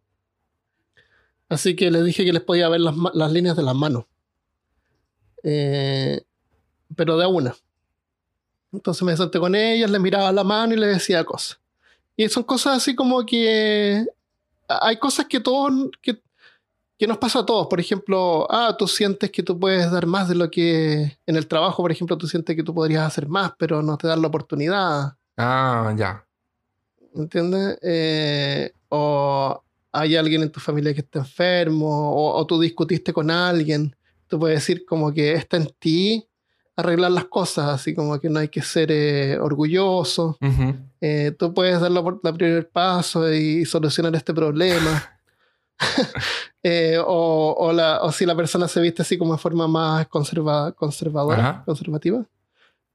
[1.48, 4.04] Así que les dije que les podía ver las, las líneas de las manos.
[5.42, 6.22] Eh,
[6.96, 7.54] pero de a una.
[8.72, 11.58] Entonces me senté con ellas, les miraba la mano y les decía cosas.
[12.16, 14.04] Y son cosas así como que
[14.68, 16.20] hay cosas que todos, que,
[16.98, 17.66] que nos pasa a todos.
[17.66, 21.46] Por ejemplo, ah, tú sientes que tú puedes dar más de lo que en el
[21.46, 24.28] trabajo, por ejemplo, tú sientes que tú podrías hacer más, pero no te dan la
[24.28, 25.16] oportunidad.
[25.36, 26.24] ah, ya.
[27.14, 27.78] ¿Entiendes?
[27.82, 33.30] Eh, o hay alguien en tu familia que está enfermo, o, o tú discutiste con
[33.30, 33.96] alguien.
[34.30, 36.26] Tú puedes decir como que está en ti
[36.76, 40.38] arreglar las cosas, así como que no hay que ser eh, orgulloso.
[40.40, 40.74] Ujú.
[41.02, 45.02] Eh, tú puedes dar la, la primer paso y solucionar este problema.
[46.62, 50.06] Eh, o, o la- o si la persona se viste así como de forma más
[50.08, 51.62] conserva, conservadora, Ajá.
[51.64, 52.22] conservativa,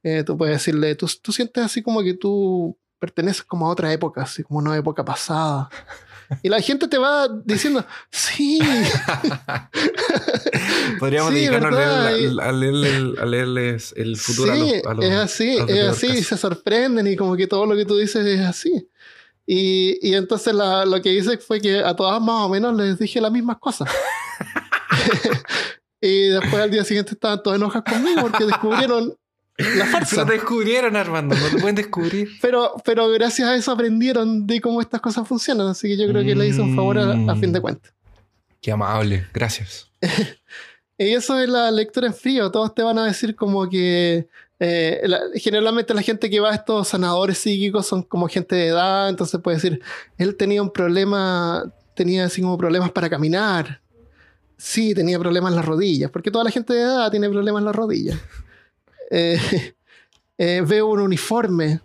[0.03, 3.91] eh, tú puedes decirle, ¿tú, tú sientes así como que tú perteneces como a otra
[3.91, 5.67] época, así como una época pasada.
[6.43, 8.59] Y la gente te va diciendo, sí,
[10.99, 14.93] Podríamos Sí, dedicarnos a, leer, a, leerle- a leerles el futuro a sí, los, a
[14.93, 17.75] los- es así, a los es así, y se sorprenden y como que todo lo
[17.75, 18.89] que tú dices es así.
[19.45, 22.97] Y, y entonces la- lo que hice fue que a todas más o menos les
[22.97, 23.89] dije las mismas cosas.
[26.01, 29.15] y después al día siguiente estaban todos enojados conmigo porque descubrieron
[29.57, 30.17] la farsa.
[30.17, 31.35] lo descubrieron, Armando.
[31.35, 32.29] No lo pueden descubrir.
[32.41, 35.67] Pero, pero gracias a eso aprendieron de cómo estas cosas funcionan.
[35.67, 37.61] Así que yo creo que le hice un favor a, a fin de Mm.
[37.61, 37.93] cuentas.
[38.61, 39.27] Qué amable.
[39.33, 39.89] Gracias.
[40.97, 42.49] Y eso es la lectura en frío.
[42.51, 44.29] Todos te van a decir como que
[44.61, 48.67] eh, la- generalmente la gente que va a estos sanadores psíquicos son como gente de
[48.67, 49.09] edad.
[49.09, 49.81] Entonces puede decir,
[50.17, 51.65] él tenía un problema,
[51.95, 53.81] tenía así como problemas para caminar.
[54.57, 57.65] Sí, tenía problemas en las rodillas, porque toda la gente de edad tiene problemas en
[57.65, 58.17] las rodillas.
[59.11, 59.39] Eh,
[60.37, 61.79] eh, veo un uniforme.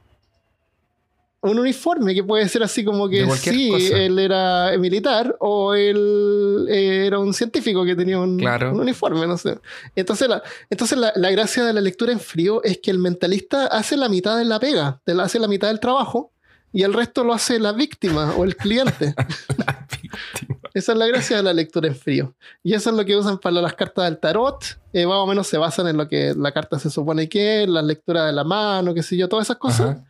[1.42, 3.96] Un uniforme que puede ser así como que sí, cosa.
[3.96, 8.72] él era militar o él eh, era un científico que tenía un, Claro.
[8.72, 9.59] un uniforme, no sé.
[9.96, 13.64] Entonces, la, entonces la, la gracia de la lectura en frío es que el mentalista
[13.68, 16.30] hace la mitad de la pega, la- hace la mitad del trabajo
[16.74, 19.14] y el resto lo hace la víctima o el cliente.
[20.74, 22.35] Esa es la gracia de la lectura en frío.
[22.62, 24.64] Y eso es lo que usan para las cartas del tarot.
[24.92, 27.68] Eh, más o menos se basan en lo que la carta se supone que es,
[27.68, 29.90] la lectura de la mano, qué sé yo, todas esas cosas.
[29.90, 30.04] Ajá.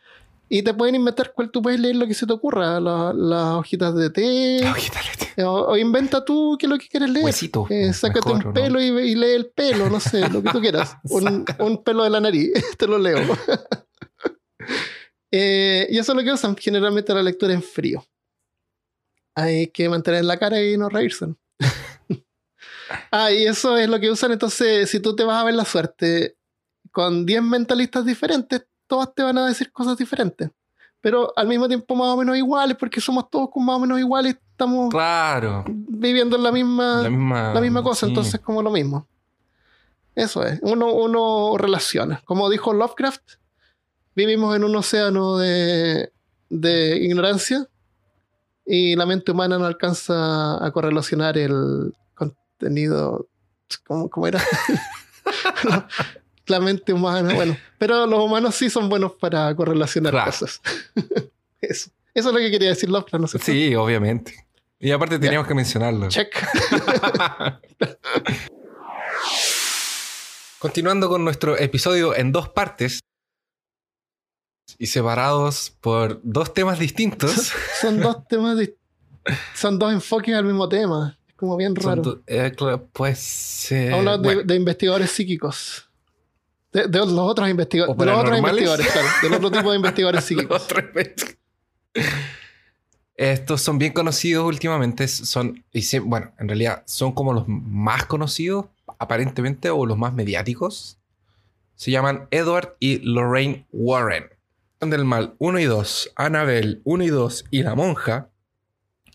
[0.52, 3.54] Y te pueden inventar cuál tú puedes leer lo que se te ocurra, la- las
[3.54, 4.58] hojitas de té.
[4.62, 5.32] La hojita de té.
[5.36, 7.24] eh, O, o inventa tú qué es lo que quieres leer.
[7.24, 8.60] Huesito, Eh, sácate mejor, ¿o un no?
[8.60, 10.96] pelo y, y lee el pelo, no sé, lo que tú quieras.
[11.04, 13.18] un, un pelo de la nariz, te lo leo.
[15.32, 18.04] Eh, y eso es lo que usan generalmente la lectura en frío.
[19.34, 21.26] Hay que mantener la cara y no reírse.
[23.10, 24.32] ah, y eso es lo que usan.
[24.32, 26.36] Entonces, si tú te vas a ver la suerte
[26.90, 30.50] con 10 mentalistas diferentes, todos te van a decir cosas diferentes.
[31.00, 34.36] Pero al mismo tiempo más o menos iguales, porque somos todos más o menos iguales,
[34.50, 35.64] estamos Claro.
[35.68, 38.10] viviendo en la misma, La misma, la misma cosa, sí.
[38.10, 39.06] entonces como lo mismo.
[40.14, 42.20] Eso es, uno, uno relaciona.
[42.26, 43.22] Como dijo Lovecraft,
[44.14, 46.12] vivimos en un océano de,
[46.50, 47.66] de ignorancia
[48.72, 53.26] y la mente humana no alcanza a correlacionar el contenido.
[53.84, 54.40] ¿Cómo, cómo era?
[56.46, 60.30] la mente humana, bueno, pero los humanos sí son buenos para correlacionar Claro.
[60.30, 60.60] cosas.
[61.60, 61.90] Eso.
[62.14, 63.40] Eso es lo que quería decir Lovecraft, no sé.
[63.40, 64.46] Sí, obviamente.
[64.78, 66.08] Y aparte teníamos que mencionarlo.
[66.08, 66.32] Check.
[70.60, 73.00] Continuando con nuestro episodio en dos partes
[74.78, 77.52] y separados por dos temas distintos.
[77.80, 78.58] son dos temas
[79.54, 82.52] son dos enfoques al mismo tema es como bien raro eh,
[82.92, 83.70] pues.
[83.72, 85.88] eh, hablamos de, bueno, de investigadores psíquicos
[86.72, 89.76] de, de los otros investigadores ¿O de los otros investigadores claro del otro tipo de
[89.76, 90.66] investigadores psíquicos.
[93.16, 95.06] Estos son bien conocidos últimamente.
[95.08, 98.66] Son, y se- bueno, en realidad son como los más conocidos,
[98.98, 100.96] aparentemente, o los más mediáticos.
[101.74, 104.30] Se llaman Edward y Lorraine Warren.
[104.80, 108.30] Del Mal 1 y 2, Annabelle 1 y 2 y La Monja,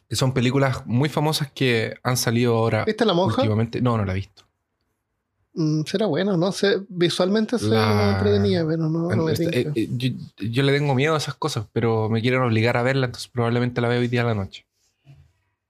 [0.08, 3.42] que son películas muy famosas que han salido ahora ¿viste la monja?
[3.42, 3.82] últimamente.
[3.82, 4.44] No, no la he visto.
[5.58, 9.58] Mm, será bueno no sé visualmente se La- entretenida pero no, no me tinca.
[9.58, 12.84] eh, eh, yo, yo le tengo miedo a esas cosas, pero me quieren obligar a
[12.84, 14.66] verla, entonces probablemente la veo hoy día a la noche.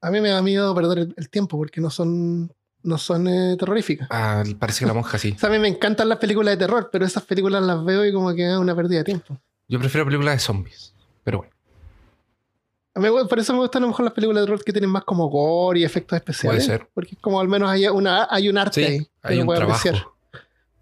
[0.01, 2.51] a mí me da miedo perder el, el tiempo porque no son
[2.83, 5.31] no son eh, terroríficas Ah, parece que la monja sí.
[5.35, 8.05] o sea, a mí me encantan las películas de terror pero esas películas las veo
[8.05, 10.93] y como que es una pérdida de tiempo Yo prefiero películas de zombies.
[11.23, 11.53] Pero bueno,
[12.93, 14.89] A mí, por eso me gustan a lo mejor las películas de terror que tienen
[14.89, 16.65] más como gore y efectos especiales.
[16.65, 16.89] Puede ser.
[16.93, 19.07] Porque como al menos hay, una, hay un arte sí, ahí.
[19.23, 19.79] hay un puede trabajo.
[19.89, 20.07] apreciar.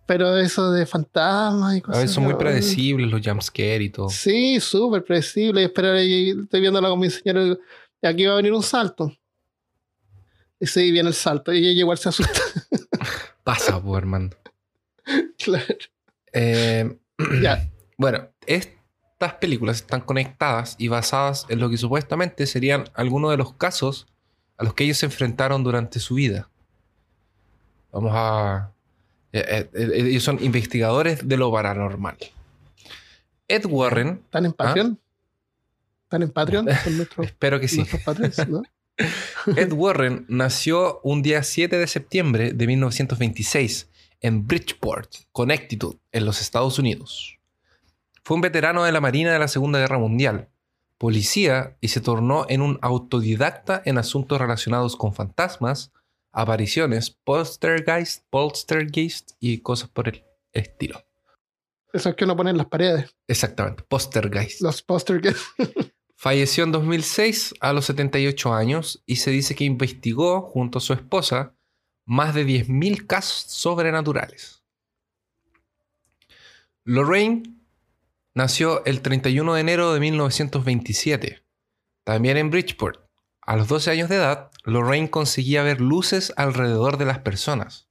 [0.06, 2.02] Pero eso de fantasmas y A cosas.
[2.02, 4.10] veces son muy predecibles los jumpscares y todo.
[4.10, 5.62] Sí, súper predecible.
[5.62, 7.58] Y esperar ahí, estoy viéndola con mi señora.
[8.02, 9.16] y Aquí va a venir un salto.
[10.60, 11.54] Y sí, viene el salto.
[11.54, 12.42] Y ella igual se asusta.
[13.46, 14.30] Pasa, pues, hermano.
[15.38, 15.66] claro.
[16.34, 16.98] Eh,
[17.42, 17.70] Ya.
[17.98, 23.54] bueno, estas películas están conectadas y basadas en lo que supuestamente serían algunos de los
[23.54, 24.08] casos
[24.58, 26.50] a los que ellos se enfrentaron durante su vida.
[27.92, 28.72] Vamos a...
[29.32, 32.18] eh, eh, eh, ellos son investigadores de lo paranormal.
[33.48, 35.00] Ed Warren, ¿Están en Patreon?
[36.04, 36.68] ¿Están en Patreon?
[36.84, 37.78] Son nuestros, espero que sí.
[37.78, 38.64] nuestros Patreons, ¿no?
[39.58, 43.90] Ed Warren nació un día 7 de septiembre de 1926
[44.22, 47.38] en Bridgeport, Connecticut, en los Estados Unidos.
[48.24, 50.50] Fue un veterano de la Marina de la Segunda Guerra Mundial,
[50.98, 55.92] policía y se tornó en un autodidacta en asuntos relacionados con fantasmas,
[56.32, 61.04] apariciones, poltergeist, poltergeist y cosas por el estilo.
[61.92, 63.16] Esos que uno pone en las paredes.
[63.28, 64.62] Exactamente, Postergeist.
[64.62, 65.36] Los que.
[66.16, 70.94] Falleció en 2006 a los 78 años y se dice que investigó junto a su
[70.94, 71.54] esposa
[72.06, 74.64] más de 10.000 casos sobrenaturales.
[76.86, 77.44] Lorraine
[78.34, 81.44] nació el 31 de enero de 1927,
[82.04, 83.06] también en Bridgeport.
[83.42, 87.90] A los 12 años de edad, Lorraine conseguía ver luces alrededor de las personas.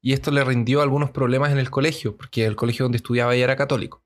[0.00, 3.44] Y esto le rindió algunos problemas en el colegio, porque el colegio donde estudiaba ella
[3.44, 4.02] era católico.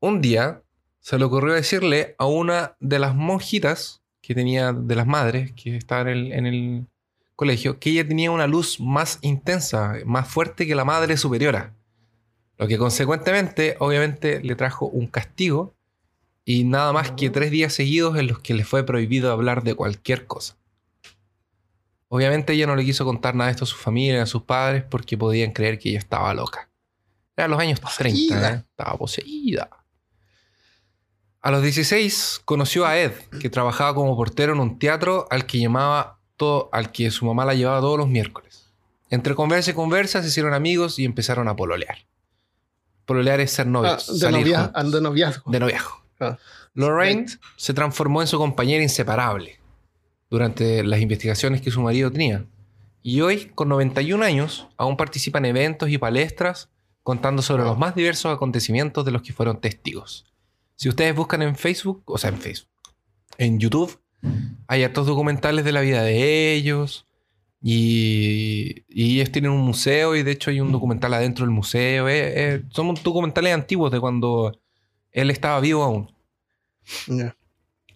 [0.00, 0.62] Un día
[1.00, 5.76] se le ocurrió decirle a una de las monjitas que tenía, de las madres que
[5.76, 6.86] estaban en el, en el
[7.36, 11.75] colegio, que ella tenía una luz más intensa, más fuerte que la madre superiora.
[12.58, 15.74] Lo que consecuentemente, obviamente, le trajo un castigo
[16.44, 19.74] y nada más que tres días seguidos en los que le fue prohibido hablar de
[19.74, 20.56] cualquier cosa.
[22.08, 24.84] Obviamente ella no le quiso contar nada de esto a su familia, a sus padres,
[24.88, 26.70] porque podían creer que ella estaba loca.
[27.36, 28.50] Eran los años 30, Poseída.
[28.50, 28.62] ¿eh?
[28.70, 29.70] estaba poseída.
[31.42, 35.58] A los 16 conoció a Ed, que trabajaba como portero en un teatro al que
[35.58, 38.72] llamaba todo, al que su mamá la llevaba todos los miércoles.
[39.10, 41.98] Entre conversa y conversa se hicieron amigos y empezaron a pololear.
[43.06, 44.92] Pololear es ser Ah, novios, de, salir novia, juntos.
[44.92, 45.50] de noviazgo.
[45.50, 46.04] de noviazgo.
[46.20, 46.36] Ah.
[46.74, 49.58] Lorraine se transformó en su compañera inseparable
[50.28, 52.44] durante las investigaciones que su marido tenía.
[53.02, 56.68] Y hoy, con 91 años, aún participa en eventos y palestras
[57.02, 60.26] contando sobre los más diversos acontecimientos de los que fueron testigos.
[60.74, 62.68] Si ustedes buscan en Facebook, o sea, en Facebook,
[63.38, 63.98] en YouTube,
[64.66, 67.05] hay hartos documentales de la vida de ellos.
[67.68, 72.08] Y, y ellos tienen un museo y de hecho hay un documental adentro del museo.
[72.08, 74.56] Eh, eh, son documentales antiguos de cuando
[75.10, 76.14] él estaba vivo aún.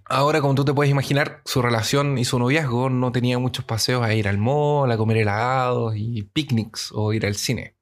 [0.06, 4.02] Ahora, como tú te puedes imaginar, su relación y su noviazgo no tenía muchos paseos
[4.02, 7.76] a ir al mall, a comer helados y picnics o ir al cine,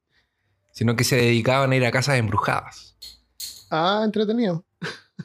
[0.73, 2.99] sino que se dedicaban a ir a casas embrujadas.
[3.71, 4.63] Ah, entretenido.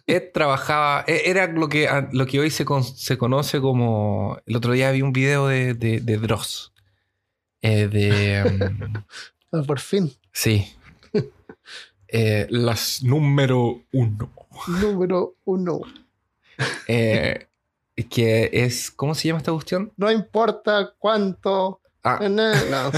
[0.07, 4.39] Ed trabajaba, e- era lo que, a- lo que hoy se, con- se conoce como...
[4.45, 6.73] El otro día vi un video de, de, de Dross.
[7.61, 8.43] Eh, de...
[8.51, 8.93] mm,
[9.55, 10.11] Ah, por fin.
[10.31, 10.73] sí.
[12.15, 14.31] Eh, las número uno.
[14.67, 15.81] Número uno.
[16.87, 17.47] Eh,
[18.09, 18.91] que es...
[18.91, 19.91] ¿Cómo se llama esta cuestión?
[19.97, 21.79] No importa cuánto.
[22.03, 22.53] Ah, No.
[22.53, 22.91] No.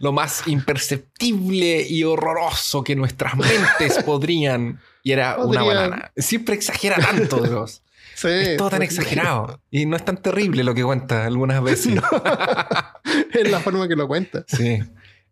[0.00, 4.80] lo más imperceptible y horroroso que nuestras mentes podrían.
[5.02, 6.12] Y era una banana.
[6.16, 7.82] Siempre exagera tanto, Dross.
[8.14, 8.84] Sí, Es todo tan sí.
[8.84, 9.60] exagerado.
[9.70, 11.94] Y no es tan terrible lo que cuenta algunas veces.
[13.32, 14.44] es la forma que lo cuenta.
[14.46, 14.82] Sí.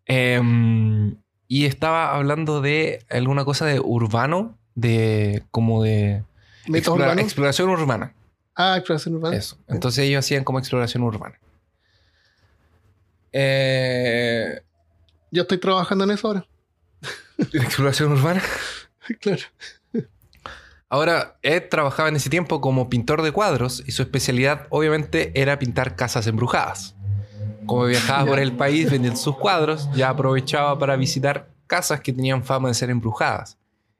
[0.05, 1.15] Em,
[1.47, 6.23] y estaba hablando de alguna cosa de urbano, de como de
[6.65, 7.23] explora- urbanos.
[7.23, 8.13] exploración urbana.
[8.55, 9.37] Ah, exploración urbana.
[9.37, 9.57] Eso.
[9.67, 11.39] Entonces ellos hacían como exploración urbana.
[13.31, 14.61] Eh,
[15.31, 16.45] Yo estoy trabajando en eso ahora.
[17.37, 18.41] exploración urbana.
[19.19, 19.43] claro.
[20.89, 25.57] Ahora, Ed trabajaba en ese tiempo como pintor de cuadros y su especialidad obviamente era
[25.57, 26.95] pintar casas embrujadas.
[27.65, 32.43] Como viajaba por el país vendiendo sus cuadros, ya aprovechaba para visitar casas que tenían
[32.43, 33.57] fama de ser embrujadas.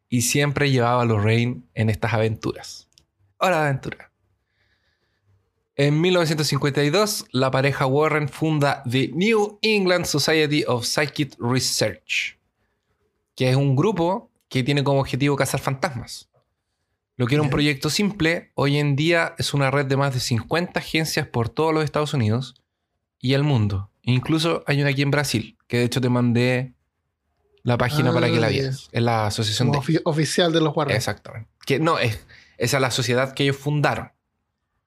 [0.10, 2.89] Y siempre llevaba a Lorraine en estas aventuras.
[3.38, 4.12] Hora de aventura.
[5.76, 12.38] En 1952, la pareja Warren funda The New England Society of Psychic Research,
[13.36, 16.29] que es un grupo que tiene como objetivo cazar fantasmas.
[17.15, 20.19] Lo que era un proyecto simple, hoy en día es una red de más de
[20.19, 22.61] 50 agencias por todos los Estados Unidos
[23.17, 23.89] y el mundo.
[24.01, 26.73] Incluso hay una aquí en Brasil, que de hecho te mandé
[27.63, 28.53] la página Ah, para que la ya.
[28.53, 28.89] vieras.
[28.91, 29.87] Es la asociación Como de...
[29.87, 30.97] ofi- oficial de los guardias.
[30.97, 31.49] Exactamente.
[31.65, 32.19] Que no, es,
[32.57, 34.11] esa es la sociedad que ellos fundaron.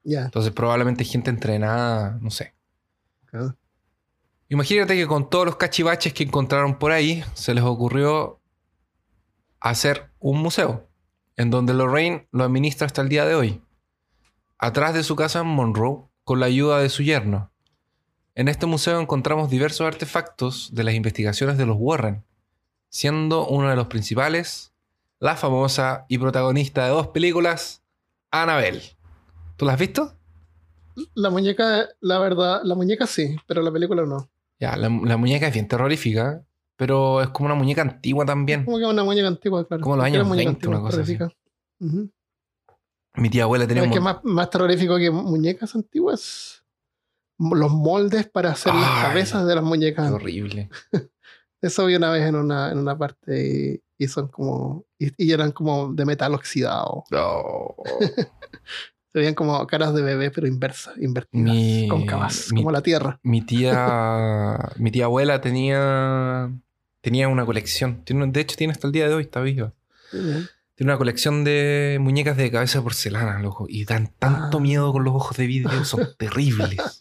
[0.02, 0.24] Ya.
[0.26, 2.52] Entonces probablemente gente entrenada, no sé.
[3.32, 3.54] Ah.
[4.50, 8.40] Imagínate que con todos los cachivaches que encontraron por ahí, se les ocurrió
[9.70, 10.86] hacer un museo,
[11.36, 13.62] en donde Lorraine lo administra hasta el día de hoy,
[14.58, 17.50] atrás de su casa en Monroe, con la ayuda de su yerno.
[18.34, 22.24] En este museo encontramos diversos artefactos de las investigaciones de los Warren,
[22.90, 24.74] siendo uno de los principales
[25.18, 27.82] la famosa y protagonista de dos películas,
[28.30, 28.96] Annabelle.
[29.56, 30.14] ¿Tú la has visto?
[31.14, 34.28] La muñeca, la verdad, la muñeca sí, pero la película no.
[34.60, 36.44] Ya, la, la muñeca es bien terrorífica,
[36.76, 38.64] pero es como una muñeca antigua también.
[38.64, 39.82] Como que una muñeca antigua, claro.
[39.82, 41.16] Como los años muñeca 20, una cosa así.
[41.16, 41.38] terrorífica.
[41.80, 42.10] Ujú.
[43.16, 46.64] Mi tía abuela tenía Pero es un que más, más terrorífico que muñecas antiguas.
[47.38, 49.02] Los moldes para hacer las Ay.
[49.02, 50.10] cabezas de las muñecas.
[50.10, 50.68] horrible.
[51.62, 54.84] Eso vi una vez en una, en una parte y, y son como.
[54.98, 57.04] Y, y eran como de metal oxidado.
[57.10, 57.74] No.
[59.14, 63.20] Se veían como caras de bebé, pero inversas, invertidas, Mi- cóncavas, mi- como la tierra.
[63.22, 66.50] mi tía, mi tía abuela tenía
[67.00, 68.02] tenía una colección.
[68.04, 69.72] Tiene, de hecho, tiene hasta el día de hoy, está viva.
[70.10, 73.66] Tiene una colección de muñecas de cabeza de porcelana, loco.
[73.68, 74.60] Y dan tanto Ah.
[74.60, 77.00] miedo con los ojos de vidrio, son terribles.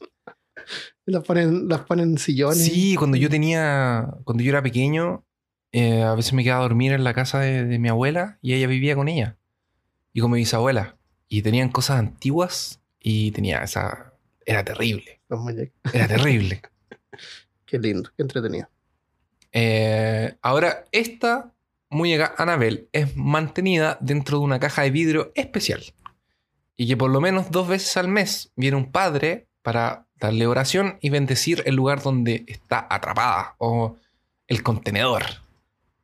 [1.05, 2.63] Las ponen, las ponen en sillones.
[2.63, 5.25] Sí, cuando yo tenía, cuando yo era pequeño,
[5.71, 8.53] eh, a veces me quedaba a dormir en la casa de, de mi abuela y
[8.53, 9.37] ella vivía con ella
[10.13, 10.97] y con mi bisabuela.
[11.33, 14.13] Y tenían cosas antiguas y tenía esa...
[14.45, 15.73] Era terrible, Los muñecos.
[15.91, 16.61] era terrible.
[17.65, 18.69] Qué lindo, qué entretenido.
[19.51, 21.51] Eh, ahora, esta
[21.89, 25.83] muñeca Annabelle es mantenida dentro de una caja de vidrio especial.
[26.77, 30.99] Y que por lo menos dos veces al mes viene un padre para darle oración
[31.01, 33.97] y bendecir el lugar donde está atrapada o
[34.45, 35.23] el contenedor.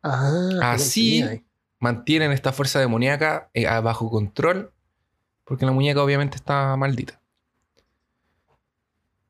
[0.02, 1.44] Ah, Así-.
[1.80, 4.74] Mantienen esta fuerza demoníaca eh, bajo control
[5.50, 7.20] porque la muñeca obviamente está maldita.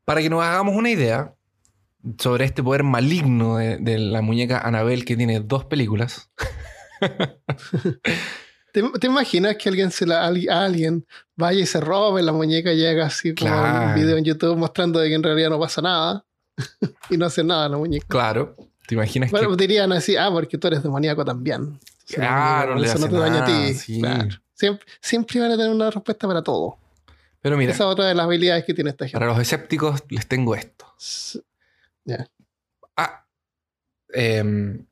[0.05, 1.33] Para que nos hagamos una idea
[2.17, 6.29] sobre este poder maligno de, de la muñeca Annabelle que tiene dos películas.
[8.71, 11.05] ¿Te, te imaginas que alguien se la, alguien-
[11.35, 13.87] vaya y se robe la muñeca y llega así como Claro.
[13.89, 16.23] un video en YouTube mostrando de que en realidad no pasa nada
[17.09, 18.05] y no hace nada la muñeca?
[18.07, 18.55] Claro.
[18.87, 19.55] ¿Te imaginas Bueno, que...
[19.57, 21.61] dirían así, ah, porque tú eres demoníaco también.
[21.61, 23.73] Entonces, Claro, por le eso no hace te daña a nada, ti.
[23.75, 23.99] sí.
[24.01, 24.29] Claro.
[24.59, 26.77] Siempre, siempre van a tener una respuesta para todo.
[27.41, 29.17] Pero mira, Esa es otra de las habilidades que tiene esta gente.
[29.17, 30.85] para los escépticos les tengo esto.
[30.99, 31.39] S-
[32.97, 33.25] Ah,
[34.13, 34.85] em,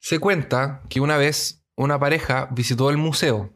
[0.00, 3.52] se cuenta que una vez una pareja visitó el museo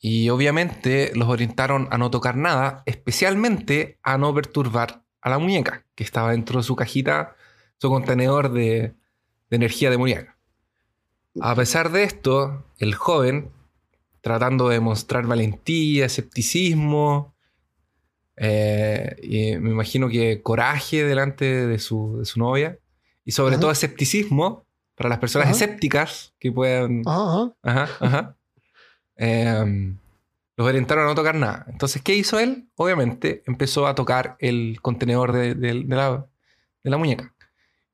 [0.00, 5.84] y obviamente los orientaron a no tocar nada, especialmente a no perturbar a la muñeca
[5.94, 7.36] que estaba dentro de su cajita,
[7.78, 8.94] su contenedor de,
[9.50, 10.35] de energía demoníaca.
[11.40, 13.50] A pesar de esto, el joven,
[14.20, 17.34] tratando de mostrar valentía, escepticismo,
[18.36, 22.78] eh, y me imagino que coraje delante de su, de su novia.
[23.24, 23.60] Y sobre Ajá.
[23.60, 25.54] todo escepticismo para las personas Ajá.
[25.54, 27.02] escépticas que puedan...
[27.06, 27.82] Ajá, ajá.
[27.82, 28.36] Ajá, ajá.
[29.16, 29.98] Em,
[30.56, 31.66] los orientaron a no tocar nada.
[31.68, 32.68] Entonces, ¿qué hizo él?
[32.76, 36.26] Obviamente empezó a tocar el contenedor de, de- de la,
[36.82, 37.34] de la muñeca.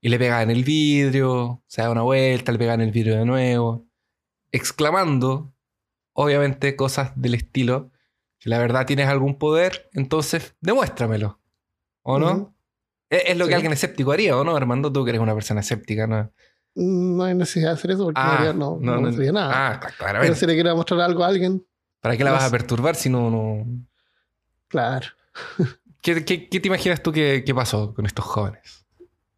[0.03, 3.17] Y le pegaba en el vidrio, se da una vuelta, le pegaba en el vidrio
[3.17, 3.87] de nuevo,
[4.51, 5.55] exclamando,
[6.13, 7.91] obviamente, cosas del estilo,
[8.39, 11.39] si la verdad tienes algún poder, entonces demuéstramelo.
[12.03, 12.55] ¿O no?
[13.09, 14.93] Es, es lo que alguien escéptico haría, ¿o no, Armando?
[14.93, 16.33] Tú que eres una persona escéptica, ¿no?
[16.75, 19.75] No hay necesidad de hacer eso porque realidad no, no, mostraría nada.
[19.77, 21.65] Ah, cl- Pero si le quiero mostrar algo a alguien,
[22.01, 23.65] ¿Para qué la vas a perturbar si no, no...
[24.67, 25.07] claro,
[26.03, 28.85] ¿Qué, qué- qué te imaginas tú que, que pasó con estos jóvenes?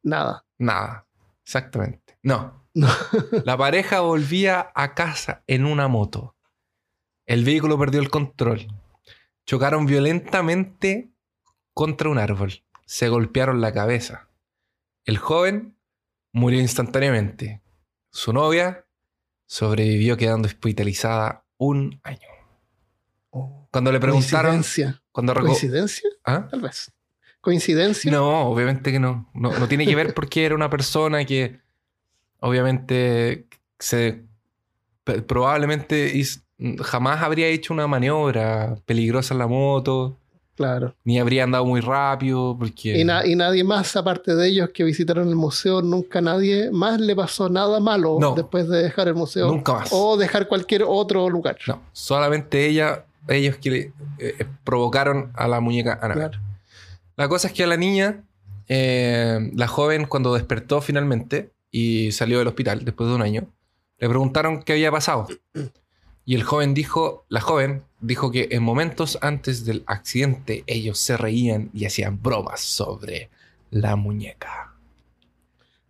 [0.03, 0.44] nada.
[0.59, 1.07] Nada.
[1.43, 2.19] Exactamente.
[2.23, 2.65] No.
[2.75, 2.89] No.
[3.45, 6.37] La pareja volvía a casa en una moto.
[7.27, 8.67] El vehículo perdió el control.
[9.47, 11.13] Chocaron violentamente
[11.73, 12.65] contra un árbol.
[12.87, 14.29] Se golpearon la cabeza.
[15.05, 15.77] El joven
[16.33, 17.63] murió instantáneamente.
[18.11, 18.87] Su novia
[19.47, 22.29] sobrevivió quedando hospitalizada un año.
[23.31, 24.53] Oh, Cuando le preguntaron...
[24.53, 25.03] Coincidencia.
[25.11, 25.35] Cuando.
[26.25, 26.49] ¿Ah?
[26.51, 26.94] Tal vez.
[27.45, 28.11] ¿Coincidencia?
[28.11, 29.29] No, obviamente que no.
[29.35, 29.57] no.
[29.59, 31.61] no tiene que ver porque era una persona que
[32.41, 33.47] obviamente
[33.79, 34.23] se
[35.27, 36.21] probablemente
[36.83, 40.19] jamás habría hecho una maniobra peligrosa en la moto,
[40.57, 40.95] Claro.
[41.05, 44.85] ni habría andado muy rápido porque Y, na- y nadie más, aparte de ellos que
[44.85, 48.35] visitaron el museo, nunca nadie más le pasó nada malo No.
[48.35, 49.49] después de dejar el museo.
[49.49, 49.89] nunca más.
[49.93, 51.59] O dejar cualquier otro lugar.
[51.67, 56.31] No, solamente ella, ellos que le, eh, provocaron a la muñeca Annabelle.
[56.31, 56.45] Claro.
[57.17, 58.25] La cosa es que a la niña,
[58.69, 63.49] eh, la joven, cuando despertó finalmente y salió del hospital después de un año,
[63.99, 65.29] le preguntaron qué había pasado.
[66.27, 71.17] Y el joven dijo, la joven dijo que en momentos antes del accidente ellos se
[71.17, 73.31] reían y hacían bromas sobre
[73.71, 74.73] la muñeca.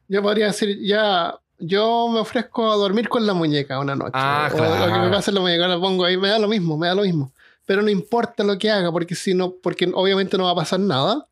[0.08, 4.12] Yo podría decir, ya, yo me ofrezco a dormir con la muñeca una noche.
[4.14, 4.86] Ah, o claro.
[4.86, 6.94] lo que me pase la muñeca, la pongo ahí, me da lo mismo, me da
[6.94, 7.32] lo mismo.
[7.66, 10.80] Pero no importa lo que haga, porque si no, porque obviamente no va a pasar
[10.80, 11.26] nada.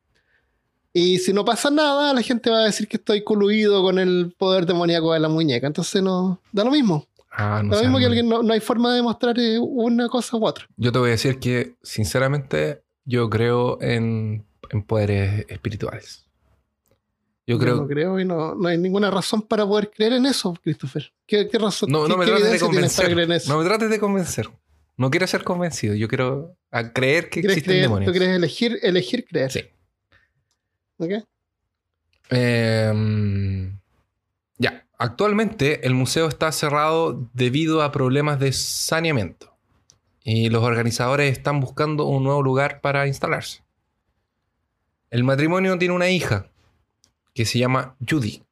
[0.94, 4.34] Y si no pasa nada, la gente va a decir que estoy coluido con el
[4.36, 5.66] poder demoníaco de la muñeca.
[5.66, 7.06] Entonces no, da lo mismo.
[7.30, 10.08] Ah, no da lo mismo que alguien no, no hay forma de demostrar eh, una
[10.08, 10.66] cosa u otra.
[10.76, 16.26] Yo te voy a decir que, sinceramente, yo creo en, en poderes espirituales.
[17.46, 17.76] Yo Yo creo...
[17.76, 21.12] no creo y no, no hay ninguna razón para poder creer en eso, Christopher.
[21.26, 21.90] ¿Qué, qué razón?
[21.90, 23.48] No, qué, no me qué trates de convencer.
[23.48, 24.50] No me trates de convencer.
[24.96, 25.94] No quiero ser convencido.
[25.94, 28.06] Yo quiero a creer que ¿Quieres existen creer- demonios.
[28.06, 29.50] ¿Tú quieres elegir, elegir creer?
[29.50, 29.64] Sí.
[30.98, 31.10] ¿Ok?
[32.30, 33.78] Em,
[34.58, 34.86] ya.
[34.98, 39.54] Actualmente el museo está cerrado debido a problemas de saneamiento.
[40.24, 43.62] Y los organizadores están buscando un nuevo lugar para instalarse.
[45.10, 46.46] El matrimonio tiene una hija.
[47.34, 48.42] que se llama Judy.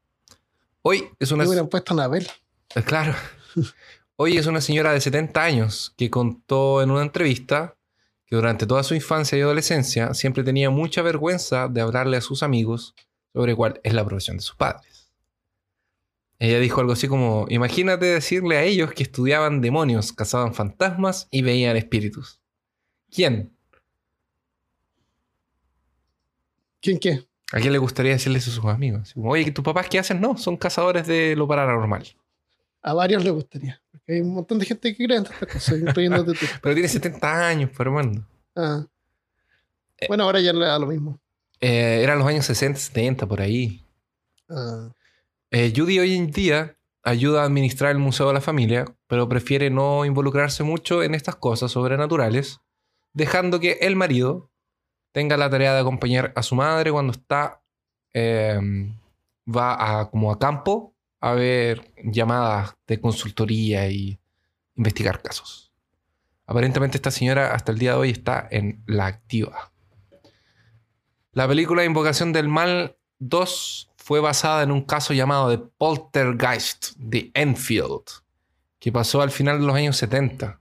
[0.81, 1.45] Hoy es una...
[1.45, 2.31] Me hubieran puesto una vela.
[2.75, 3.15] Eh, Claro.
[4.23, 7.79] Hoy es una señora de 70 años que contó en una entrevista
[8.27, 12.43] que durante toda su infancia y adolescencia siempre tenía mucha vergüenza de hablarle a sus
[12.43, 12.95] amigos
[13.33, 15.11] sobre cuál es la profesión de sus padres.
[16.39, 21.41] Ella dijo algo así como, imagínate decirle a ellos que estudiaban demonios, cazaban fantasmas y
[21.41, 22.43] veían espíritus.
[23.11, 23.57] ¿Quién?
[26.83, 27.27] ¿Quién qué?
[27.53, 29.15] ¿A quién le gustaría decirles a sus amigos?
[29.17, 30.21] Oye, ¿tus papás qué hacen?
[30.21, 32.05] No, son cazadores de lo paranormal.
[32.83, 33.81] A varios les gustaría.
[34.11, 36.47] Hay un montón de gente que cree en estas cosas, incluyéndote tú.
[36.61, 38.27] Pero tiene 70 años, hermano.
[38.57, 38.85] Ah.
[40.09, 41.21] Bueno, ahora ya le da lo mismo.
[41.61, 43.85] Eh, eran los años 60, 70, por ahí.
[44.49, 44.91] Ah.
[45.51, 49.71] Eh, Judy hoy en día ayuda a administrar el Museo de la Familia, pero prefiere
[49.71, 52.61] no involucrarse mucho en estas cosas sobrenaturales,
[53.13, 54.51] dejando que el marido
[55.13, 57.63] tenga la tarea de acompañar a su madre cuando está
[58.13, 58.59] eh,
[59.47, 60.90] va a, como a campo
[61.21, 64.19] a ver llamadas de consultoría y
[64.77, 65.73] investigar casos.
[66.47, 69.73] Aparentemente esta señora hasta el día de hoy está en la activa.
[71.33, 77.31] La película Invocación del Mal 2 fue basada en un caso llamado de Poltergeist de
[77.35, 78.03] Enfield,
[78.81, 80.59] que pasó al final de los años 70.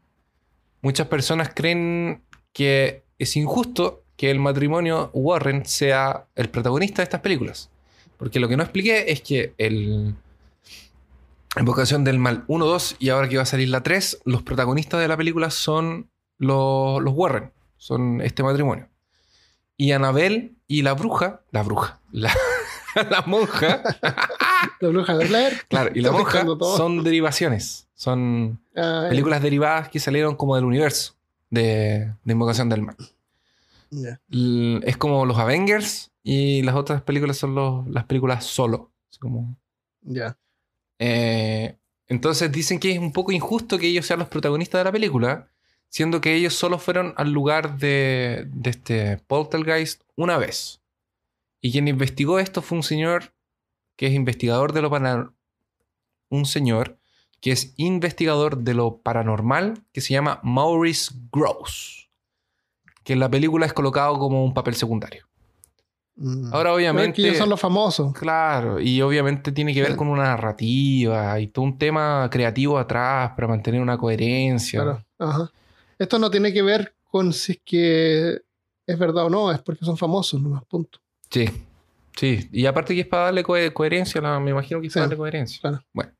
[0.81, 7.21] Muchas personas creen que es injusto que el matrimonio Warren sea el protagonista de estas
[7.21, 7.71] películas.
[8.17, 10.13] Porque lo que no expliqué es que el
[11.57, 14.99] Invocación del Mal 1, 2 y ahora que va a salir la 3, los protagonistas
[15.01, 18.87] de la película son los, los Warren, son este matrimonio.
[19.75, 22.31] Y Annabelle y la bruja, la bruja, la,
[23.09, 23.81] la monja,
[24.81, 25.53] La bruja de Blair.
[25.69, 26.45] claro, y la monja
[26.77, 31.15] son derivaciones, son Ah, películas derivadas que salieron como del universo
[31.49, 32.95] de, de Invocación del Mal.
[33.89, 34.19] ya.
[34.31, 38.91] L- Es como los Avengers y las otras películas son los- las películas solo.
[39.19, 39.55] Como,
[40.01, 40.37] Ya.
[40.99, 41.77] Eh,
[42.07, 45.49] entonces dicen que es un poco injusto que ellos sean los protagonistas de la película,
[45.89, 50.81] siendo que ellos solo fueron al lugar de, este Poltergeist una vez.
[51.61, 53.33] Y quien investigó esto fue un señor
[53.95, 55.35] que es investigador de lo paranormal.
[56.29, 56.99] Un señor
[57.41, 62.09] que es investigador de lo paranormal que se llama Maurice Gross.
[63.03, 65.28] Que en la película es colocado como un papel secundario.
[66.21, 66.45] Mm.
[66.47, 67.13] Ahora, Pero es obviamente.
[67.21, 68.13] que ellos son los famosos.
[68.13, 73.31] Claro, y obviamente tiene que ver con una narrativa y todo un tema creativo atrás
[73.35, 74.81] para mantener una coherencia.
[74.83, 75.05] Claro.
[75.17, 75.51] Ajá.
[75.97, 78.41] Esto no tiene que ver con si es que
[78.85, 80.99] es verdad o no, es porque son famosos, nomás, punto.
[81.29, 81.45] Sí,
[82.17, 82.49] sí.
[82.51, 85.17] Y aparte que es para darle cohe- coherencia, la- me imagino que es para darle
[85.17, 85.59] coherencia.
[85.61, 85.83] claro.
[85.93, 86.11] Bueno,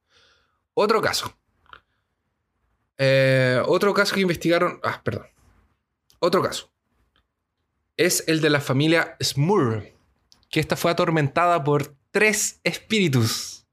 [0.75, 1.33] otro caso.
[2.97, 4.79] Eh, otro caso que investigaron.
[4.83, 5.25] Ah, perdón.
[6.19, 6.69] Otro caso.
[7.99, 9.83] Es el de la familia Smurr,
[10.49, 13.65] que esta fue atormentada por tres espíritus.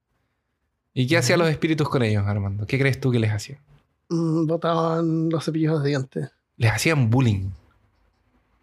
[0.93, 2.67] ¿Y qué hacían los espíritus con ellos, Armando?
[2.67, 3.61] ¿Qué crees tú que les hacían?
[4.09, 6.31] Mm, botaban los cepillos de dientes.
[6.57, 7.51] Les hacían bullying.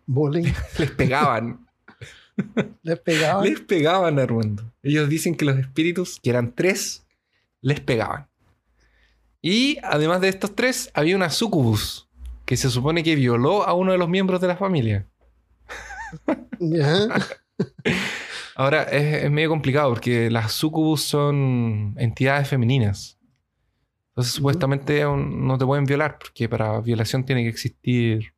[0.06, 0.52] Bullying.
[0.80, 1.66] Les pegaban.
[2.82, 3.46] Les pegaban.
[3.46, 4.70] les pegaban, Armando.
[4.82, 7.06] Ellos dicen que los espíritus, que eran tres,
[7.62, 8.28] les pegaban.
[9.42, 12.10] Y además de estos tres, había una sucubus
[12.44, 15.08] que se supone que violó a uno de los miembros de la familia.
[16.60, 17.08] Ya.
[18.56, 23.18] Ahora es, es medio complicado porque las sucubus son entidades femeninas.
[24.10, 28.34] Entonces, supuestamente no te pueden violar porque para violación tiene que existir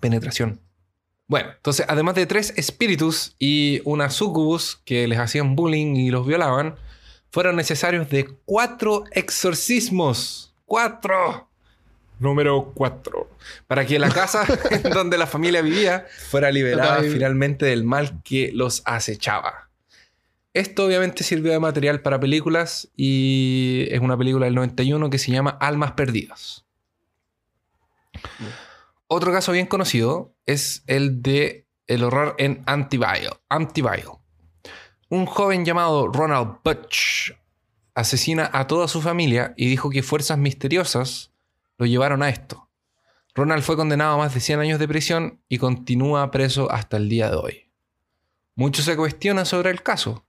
[0.00, 0.60] penetración.
[1.28, 6.26] Bueno, entonces, además de tres espíritus y una sucubus que les hacían bullying y los
[6.26, 6.74] violaban,
[7.30, 10.54] fueron necesarios de cuatro exorcismos.
[10.64, 11.47] ¡Cuatro!
[12.18, 13.30] Número cuatro.
[13.66, 18.50] Para que la casa en donde la familia vivía fuera liberada finalmente del mal que
[18.52, 19.68] los acechaba.
[20.54, 25.30] Esto obviamente sirvió de material para películas y es una película del 91 que se
[25.30, 26.64] llama Almas Perdidas.
[29.06, 32.62] Otro caso bien conocido es el de el horror en.
[32.66, 34.18] Amityville.
[35.08, 37.32] Un joven llamado Ronald Butch
[37.94, 41.32] asesina a toda su familia y dijo que fuerzas misteriosas
[41.78, 42.68] lo llevaron a esto.
[43.34, 47.08] Ronald fue condenado a más de 100 años de prisión y continúa preso hasta el
[47.08, 47.70] día de hoy.
[48.56, 50.26] Mucho se cuestiona sobre el caso.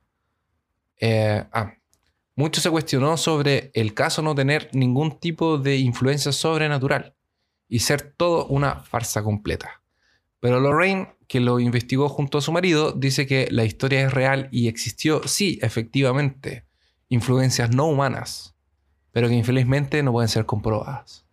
[0.98, 1.74] Eh, ah,
[2.36, 7.16] mucho se cuestionó sobre el caso no tener ningún tipo de influencia sobrenatural
[7.68, 9.82] y ser todo una farsa completa.
[10.40, 14.48] Pero Lorraine, que lo investigó junto a su marido, dice que la historia es real
[14.52, 16.66] y existió, sí, efectivamente,
[17.10, 18.56] influencias no humanas,
[19.12, 21.26] pero que infelizmente no pueden ser comprobadas.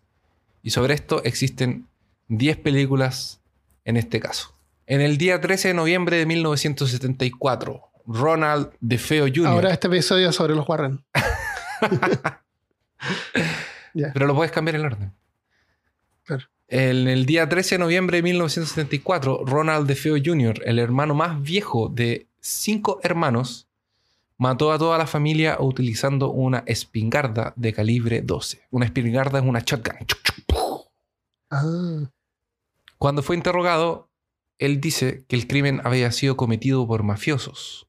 [0.66, 1.86] Y sobre esto existen
[2.26, 3.40] 10 películas
[3.84, 4.52] en este caso.
[4.88, 9.46] En el día 13 de noviembre de 1974, Ronald DeFeo Jr.
[9.46, 11.04] Ahora este episodio es sobre los Warren.
[13.94, 15.12] Pero lo puedes cambiar el orden.
[16.24, 16.46] Claro.
[16.66, 21.88] En el día 13 de noviembre de 1974, Ronald DeFeo Jr., el hermano más viejo
[21.88, 23.68] de cinco hermanos,
[24.36, 28.62] mató a toda la familia utilizando una espingarda de calibre 12.
[28.72, 30.04] Una espingarda es una shotgun.
[30.06, 30.26] Chuc.
[31.64, 32.10] Ah,
[32.98, 34.10] Cuando fue interrogado,
[34.58, 37.88] él dice que el crimen había sido cometido por mafiosos.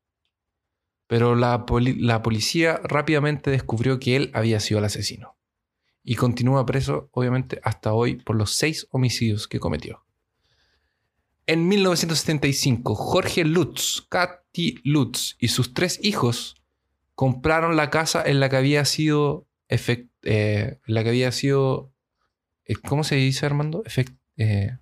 [1.08, 5.38] Pero la, poli- la policía rápidamente descubrió que él había sido el asesino.
[6.04, 10.04] Y continúa preso, obviamente, hasta hoy por los seis homicidios que cometió.
[11.46, 16.56] En 1975, Jorge Lutz, Katy Lutz y sus tres hijos
[17.16, 19.48] compraron la casa en la que había sido.
[19.70, 21.94] eh, la que había sido.
[22.68, 23.84] Eh, ¿Cómo se dice, Armando?
[23.84, 24.78] Efect- eh,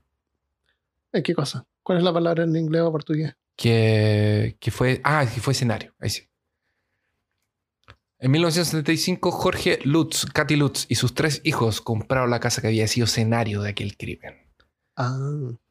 [1.13, 1.65] ¿en ¿Qué cosa?
[1.83, 3.35] ¿Cuál es la palabra en inglés o portugués?
[3.55, 4.99] que, que fue.
[5.03, 5.93] Ah, que fue escenario.
[5.99, 6.23] Ahí sí.
[8.19, 12.87] En 1975, Jorge Lutz, Katy Lutz y sus tres hijos compraron la casa que había
[12.87, 14.35] sido escenario de aquel crimen.
[14.95, 15.17] Ah,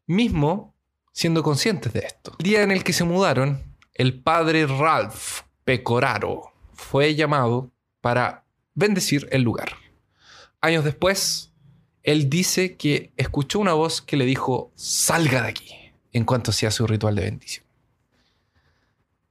[0.07, 0.75] Mismo
[1.12, 2.35] siendo conscientes de esto.
[2.39, 3.62] El día en el que se mudaron,
[3.95, 8.45] el padre Ralph Pecoraro fue llamado para
[8.75, 9.71] bendecir el lugar.
[10.61, 11.53] Años después,
[12.05, 15.71] él dice que escuchó una voz que le dijo, salga de aquí,
[16.13, 17.65] en cuanto hacía su ritual de bendición.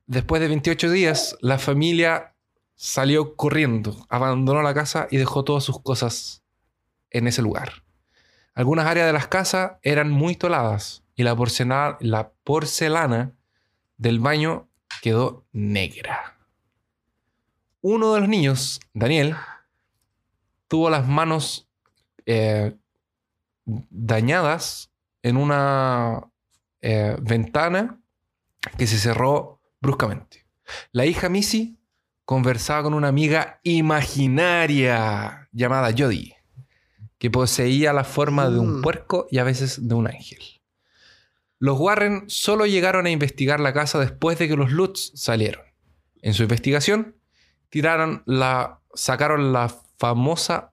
[0.07, 2.33] Después de 28 días, la familia
[2.75, 6.43] salió corriendo, abandonó la casa y dejó todas sus cosas
[7.11, 7.83] en ese lugar.
[8.55, 13.33] Algunas áreas de las casas eran muy toladas y la porcelana, la porcelana
[13.97, 14.67] del baño
[15.03, 16.39] quedó negra.
[17.81, 19.35] Uno de los niños, Daniel,
[20.67, 21.69] tuvo las manos
[22.25, 22.75] eh,
[23.65, 26.29] dañadas en una
[26.81, 28.01] eh, ventana
[28.77, 30.45] que se cerró bruscamente.
[30.91, 31.79] La hija Missy
[32.25, 36.35] conversaba con una amiga imaginaria llamada Jodie,
[37.17, 38.81] que poseía la forma de un Mm.
[38.81, 40.39] puerco y a veces de un ángel.
[41.59, 45.63] Los Warren solo llegaron a investigar la casa después de que los Lutz salieron.
[46.21, 47.15] En su investigación,
[47.69, 50.72] tiraron la, sacaron la famosa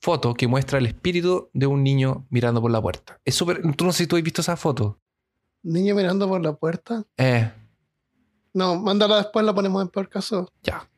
[0.00, 3.20] foto que muestra el espíritu de un niño mirando por la puerta.
[3.24, 3.62] Es súper.
[3.76, 4.98] Tú no sé si tú has visto esa foto.
[5.62, 7.04] niño mirando por la puerta.
[7.16, 7.50] Eh,
[8.54, 10.50] No, mándala después, la ponemos en peor caso.
[10.62, 10.88] ya.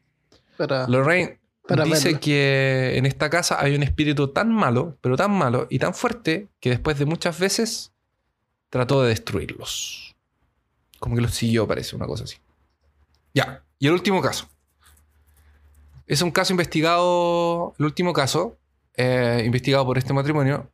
[0.57, 2.21] Para, Lorraine Para dice verla.
[2.21, 6.49] que en esta casa hay un espíritu tan malo, pero tan malo y tan fuerte
[6.61, 7.93] que después de muchas veces
[8.69, 10.15] trató de destruirlos.
[10.99, 12.37] Como que los siguió, parece, una cosa así.
[13.33, 13.65] Ya.
[13.79, 14.49] Y el último caso.
[16.07, 18.59] Es un caso investigado, el último caso,
[18.97, 20.71] eh, investigado por este matrimonio.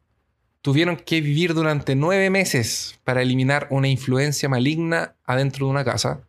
[0.63, 6.27] Tuvieron que vivir durante nueve meses para eliminar una influencia maligna adentro de una casa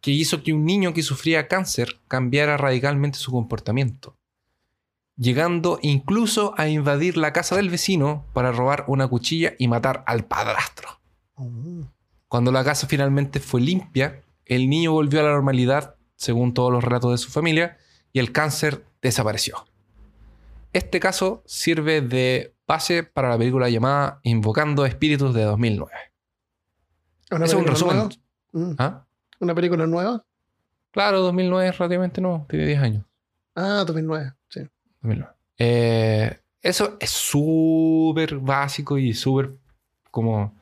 [0.00, 4.16] que hizo que un niño que sufría cáncer cambiara radicalmente su comportamiento,
[5.16, 10.26] llegando incluso a invadir la casa del vecino para robar una cuchilla y matar al
[10.26, 11.00] padrastro.
[11.36, 11.84] Mm.
[12.28, 16.84] Cuando la casa finalmente fue limpia, el niño volvió a la normalidad, según todos los
[16.84, 17.78] relatos de su familia,
[18.12, 19.66] y el cáncer desapareció.
[20.74, 25.92] Este caso sirve de base para la película llamada Invocando Espíritus de 2009.
[27.30, 27.96] ¿Una Ese es un resumen.
[27.96, 28.10] nueva?
[28.52, 28.74] Mm.
[28.78, 29.06] ¿Ah?
[29.38, 30.24] ¿Una película nueva?
[30.90, 33.04] Claro, 2009 es relativamente nuevo, tiene 10 años.
[33.54, 34.32] Ah, 2009.
[34.48, 34.60] Sí.
[35.02, 35.32] 2009.
[35.58, 39.54] Eh, eso es súper básico y súper
[40.10, 40.56] como...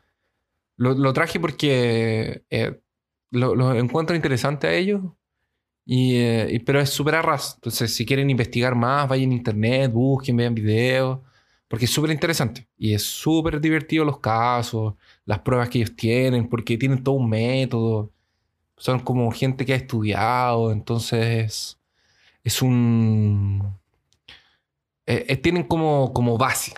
[0.77, 2.81] Lo, lo traje porque eh,
[3.31, 5.01] lo, lo encuentro interesante a ellos,
[5.85, 7.55] y, eh, y- pero es súper a ras.
[7.57, 11.19] Entonces, si quieren investigar más, vayan a internet, busquen, vean videos,
[11.69, 12.69] porque es súper interesante.
[12.79, 17.29] Y es súper divertido los casos, las pruebas que ellos tienen, porque tienen todo un
[17.31, 18.11] método.
[18.77, 21.79] Son como gente que ha estudiado, entonces
[22.45, 23.63] es un...
[25.07, 26.73] eh, eh, tienen como, como base.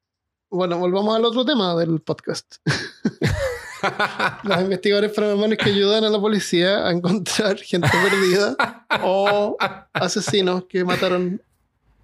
[0.50, 2.56] bueno, volvamos al otro tema del podcast.
[4.44, 8.56] Los investigadores paranormales que ayudan a la policía a encontrar gente perdida
[9.04, 9.58] o
[9.94, 11.42] asesinos que mataron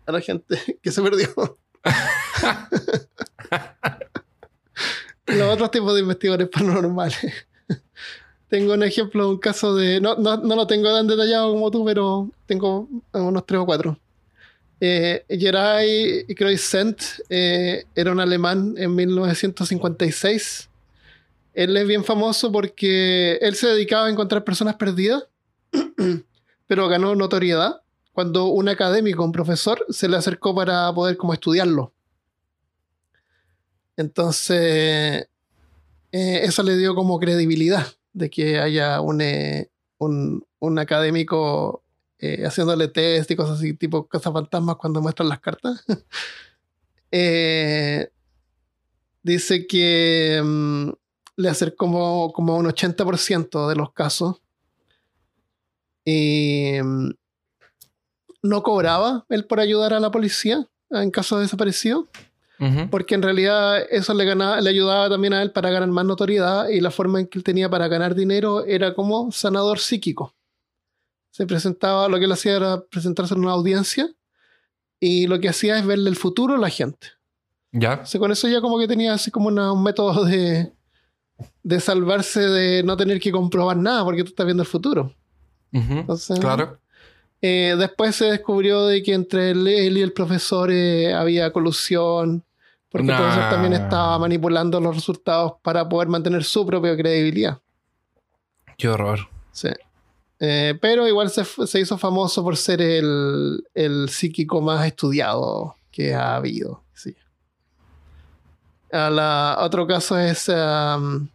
[0.05, 1.57] a la gente que se perdió.
[5.27, 7.47] Los otros tipos de investigadores paranormales.
[8.47, 9.99] Tengo un ejemplo, un caso de.
[9.99, 13.99] No, no, no lo tengo tan detallado como tú, pero tengo unos tres o cuatro.
[14.79, 20.69] Eh, Geray Croissant eh, era un alemán en 1956.
[21.55, 25.23] Él es bien famoso porque él se dedicaba a encontrar personas perdidas,
[26.67, 27.81] pero ganó notoriedad
[28.11, 31.93] cuando un académico, un profesor, se le acercó para poder como estudiarlo.
[33.97, 35.27] Entonces,
[36.11, 41.83] eh, eso le dio como credibilidad de que haya un, eh, un, un académico
[42.19, 45.83] eh, haciéndole test y cosas así, tipo cazafantasmas cuando muestran las cartas.
[47.17, 48.09] Eh,
[49.23, 50.89] dice que mm,
[51.37, 54.37] le acercó como, como un 80% de los casos.
[56.05, 57.09] Mm,
[58.43, 62.07] no cobraba él por ayudar a la policía en caso de desaparecido,
[62.89, 66.69] porque en realidad eso le, ganaba, le ayudaba también a él para ganar más notoriedad
[66.69, 70.33] y la forma en que él tenía para ganar dinero era como sanador psíquico.
[71.31, 74.09] Se presentaba, lo que él hacía era presentarse en una audiencia
[75.01, 77.07] y lo que hacía es verle el futuro a la gente.
[77.73, 77.91] Ya.
[77.93, 80.71] Entonces, con eso ya como que tenía así como una- un método de,
[81.63, 85.13] de salvarse de no tener que comprobar nada porque tú estás viendo el futuro.
[85.71, 86.79] Entonces, Claro.
[87.41, 92.43] eh, después se descubrió de que entre él, él y el profesor eh, había colusión,
[92.89, 97.59] porque el profesor también estaba manipulando los resultados para poder mantener su propia credibilidad.
[98.77, 99.19] Qué horror.
[99.51, 99.69] Sí.
[100.39, 106.13] Eh, pero igual se, se hizo famoso por ser el, el psíquico más estudiado que
[106.13, 106.83] ha habido.
[108.91, 111.27] La- otro caso es um,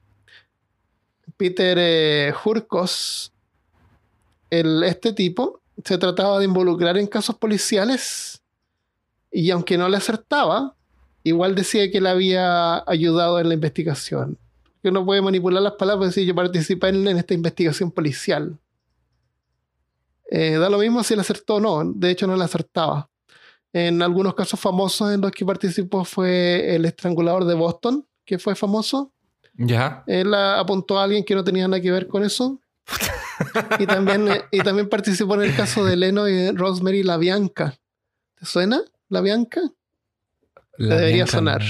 [1.36, 2.32] Peter eh,
[4.84, 8.40] este tipo se trataba de involucrar en casos policiales
[9.30, 10.74] y aunque no le acertaba,
[11.22, 14.38] igual decía que le había ayudado en la investigación.
[14.82, 18.58] Uno puede manipular las palabras y decir yo participé en, en esta investigación policial.
[20.30, 23.09] Eh, da lo mismo si le acertó o no, de hecho no le acertaba.
[23.72, 28.54] En algunos casos famosos en los que participó fue el estrangulador de Boston, que fue
[28.54, 29.12] famoso.
[29.54, 30.02] Ya.
[30.06, 32.60] Él apuntó a alguien que no tenía nada que ver con eso.
[33.78, 37.16] y, también, eh, y también participó en el caso de Leno y de Rosemary La
[37.16, 37.78] Bianca.
[38.34, 38.82] ¿Te suena?
[39.08, 39.60] La Bianca.
[40.76, 41.62] La Debería Bianca sonar.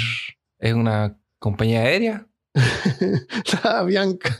[0.58, 2.26] ¿Es una compañía aérea?
[3.62, 4.36] La Bianca.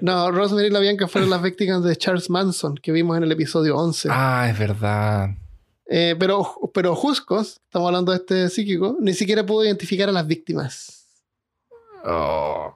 [0.00, 3.32] no, Rosemary y La Bianca fueron las víctimas de Charles Manson que vimos en el
[3.32, 4.08] episodio 11.
[4.10, 5.30] Ah, es verdad.
[5.88, 10.26] Eh, pero, pero Juscos, estamos hablando de este psíquico, ni siquiera pudo identificar a las
[10.26, 11.06] víctimas.
[12.04, 12.74] Oh.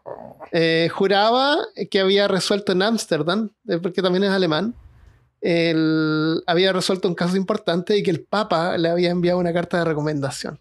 [0.52, 1.56] Eh, juraba
[1.90, 4.74] que había resuelto en Ámsterdam, eh, porque también es alemán,
[5.40, 9.78] el- había resuelto un caso importante y que el Papa le había enviado una carta
[9.78, 10.58] de recomendación.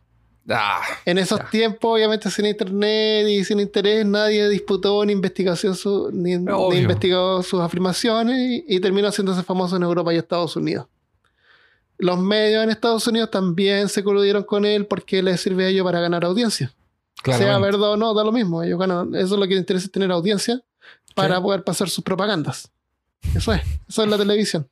[0.51, 1.49] Ah, En esos Ya.
[1.51, 6.79] tiempos, obviamente sin internet y sin interés, nadie disputó ni, investigación su- ni, ni Obvio.
[6.79, 8.35] investigó sus afirmaciones
[8.67, 10.87] y, y terminó haciéndose famoso en Europa y Estados Unidos.
[11.99, 15.83] Los medios en Estados Unidos también se coludieron con él porque les sirve a ellos
[15.83, 16.73] para ganar audiencia.
[17.23, 18.63] Sea verdad o no, da lo mismo.
[18.63, 20.61] Ellos ganan, eso es lo que les interesa es tener audiencia
[21.13, 21.41] para Sí.
[21.41, 22.71] poder pasar sus propagandas.
[23.35, 24.67] Eso es, eso es la televisión.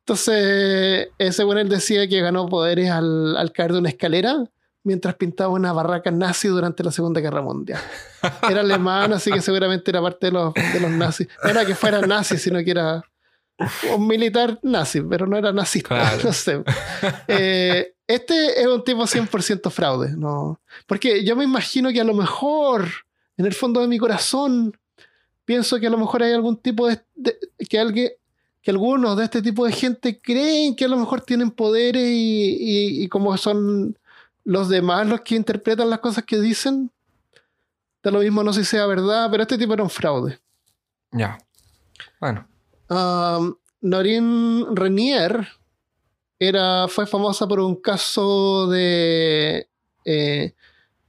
[0.00, 4.44] Entonces, eh, según él decía que ganó poderes al, al caer de una escalera
[4.84, 7.80] mientras pintaba una barraca nazi durante la Segunda Guerra Mundial.
[8.48, 11.26] Era alemán, así que seguramente era parte de los, de los nazis.
[11.42, 13.02] No era que fuera nazi, sino que era
[13.96, 15.88] un militar nazi, pero no era nazista.
[15.88, 16.18] Claro.
[16.24, 16.62] No sé.
[17.28, 20.60] Eh, este es un tipo 100% fraude, ¿no?
[20.86, 22.86] Porque yo me imagino que a lo mejor,
[23.36, 24.76] en el fondo de mi corazón,
[25.44, 27.00] pienso que a lo mejor hay algún tipo de...
[27.14, 27.38] de-
[27.68, 28.10] que alguien
[28.62, 32.56] que algunos de este tipo de gente creen que a lo mejor tienen poderes y,
[32.58, 33.96] y- y como son
[34.42, 36.90] los demás los que interpretan las cosas que dicen,
[38.02, 40.40] da lo mismo no sé si sea verdad, pero este tipo era un fraude.
[41.12, 41.38] Ya.
[42.20, 42.44] Bueno.
[42.88, 45.46] Um, Noreen Renier
[46.38, 49.68] era, fue famosa por un caso de
[50.04, 50.54] eh,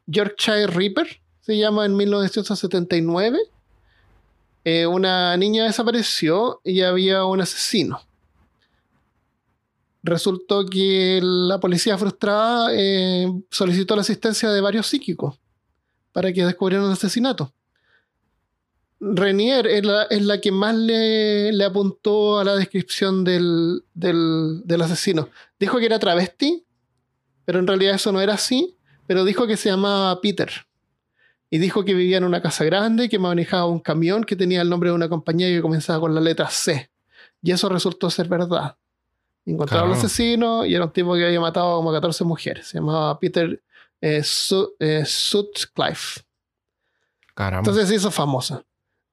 [0.06, 3.40] Yorkshire Reaper, se llama en 1979.
[4.64, 8.02] Eh, una niña desapareció y había un asesino.
[10.04, 15.40] Resultó que la policía frustrada eh, solicitó la asistencia de varios psíquicos
[16.12, 17.54] para que descubrieran el asesinato.
[19.00, 24.62] Renier es la, es la que más le, le apuntó a la descripción del, del,
[24.66, 25.30] del asesino.
[25.60, 26.66] Dijo que era travesti,
[27.46, 28.76] pero en realidad eso no era así,
[29.06, 30.52] pero dijo que se llamaba Peter.
[31.50, 34.70] Y dijo que vivía en una casa grande, que manejaba un camión que tenía el
[34.70, 36.92] nombre de una compañía que comenzaba con la letra C.
[37.42, 38.76] Y eso resultó ser verdad.
[39.46, 40.06] Encontraron al Claro.
[40.08, 42.68] asesino y era un tipo que había matado como a 14 mujeres.
[42.68, 43.62] Se llamaba Peter
[44.02, 44.22] eh,
[44.80, 46.22] eh, Sutcliffe.
[47.34, 47.60] Caramba.
[47.60, 48.64] Entonces se hizo famosa.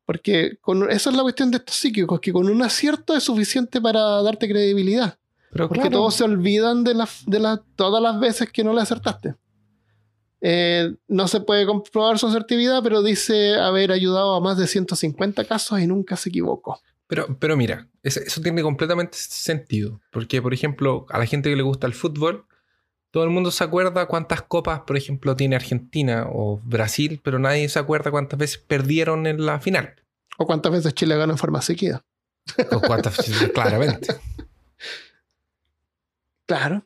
[0.07, 3.81] Porque con, esa es la cuestión de estos psíquicos, que con un acierto es suficiente
[3.81, 5.19] para darte credibilidad.
[5.51, 8.73] Pero Porque claro, todos se olvidan de, las de las todas las veces que no
[8.75, 9.35] le acertaste.
[10.41, 15.45] Eh, no se puede comprobar su asertividad, pero dice haber ayudado a más de 150
[15.45, 16.81] casos y nunca se equivocó.
[17.07, 20.01] Pero, pero mira, eso, eso tiene completamente sentido.
[20.11, 22.45] Porque, por ejemplo, a la gente que le gusta el fútbol,
[23.15, 27.69] todo el mundo se acuerda cuántas copas, por ejemplo, tiene Argentina o Brasil, pero nadie
[27.69, 29.95] se acuerda cuántas veces perdieron en la final.
[30.37, 32.05] O cuántas veces Chile ganó en forma seguida.
[32.73, 33.17] O cuántas,
[33.55, 34.17] claramente.
[36.45, 36.85] Claro.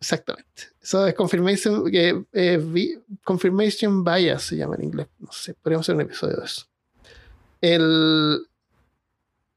[0.00, 0.62] Exactamente.
[0.80, 5.08] Eso es confirmation, que, eh, confirmation bias se llama en inglés.
[5.18, 6.64] No sé, podríamos hacer un episodio de eso.
[7.60, 8.46] El,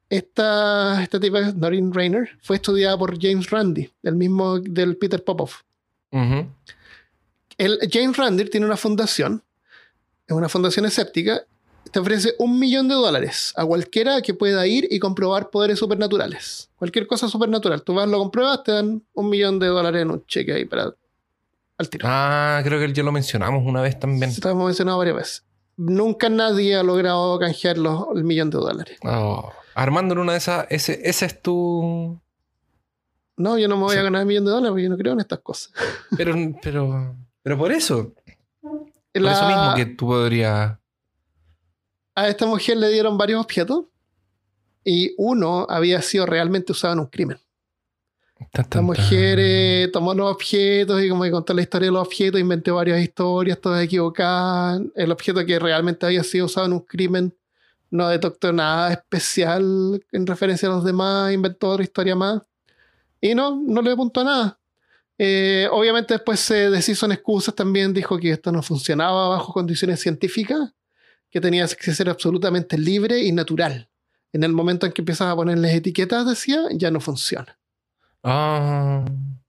[0.10, 5.62] esta, esta tipa, Noreen Rainer, fue estudiada por James Randi, el mismo del Peter Popoff.
[6.12, 9.44] El, James Randi tiene una fundación,
[10.28, 11.42] es una fundación escéptica,
[11.92, 16.70] te ofrece un millón de dólares a cualquiera que pueda ir y comprobar poderes supernaturales.
[16.76, 17.82] Cualquier cosa supernatural.
[17.84, 20.94] Tú vas, lo compruebas, te dan un millón de dólares en un cheque ahí para
[21.78, 22.06] al tiro.
[22.10, 24.32] Ah, creo que ya lo mencionamos una vez también.
[24.32, 25.44] Se lo hemos mencionado varias veces.
[25.78, 28.98] Nunca nadie ha logrado canjear los, el millón de dólares.
[29.04, 32.20] Oh, Armando, en una de esas, ese, ese es tu.
[33.38, 34.00] No, yo no me voy Sí.
[34.00, 35.72] a ganar el millón de dólares porque yo no creo en estas cosas.
[36.18, 38.14] Pero, pero, pero por eso.
[38.62, 40.78] Por eso mismo que tú podrías.
[42.16, 43.86] A esta mujer le dieron varios objetos
[44.84, 47.38] y uno había sido realmente usado en un crimen.
[48.74, 52.40] La mujer eh, tomó los objetos y como que contó la historia de los objetos,
[52.40, 54.82] inventó varias historias, todas equivocadas.
[54.96, 57.36] El objeto que realmente había sido usado en un crimen
[57.90, 62.42] no detectó nada especial en referencia a los demás, inventó otra historia más.
[63.22, 64.60] Y no, no le apuntó a nada.
[65.18, 70.00] Eh, obviamente después se deshizo en excusas también, dijo que esto no funcionaba bajo condiciones
[70.00, 70.74] científicas,
[71.32, 73.90] que tenía que ser absolutamente libre y natural.
[74.34, 77.58] En el momento en que empiezas a ponerles etiquetas, decía, ya no funciona.
[78.24, 79.06] Ah.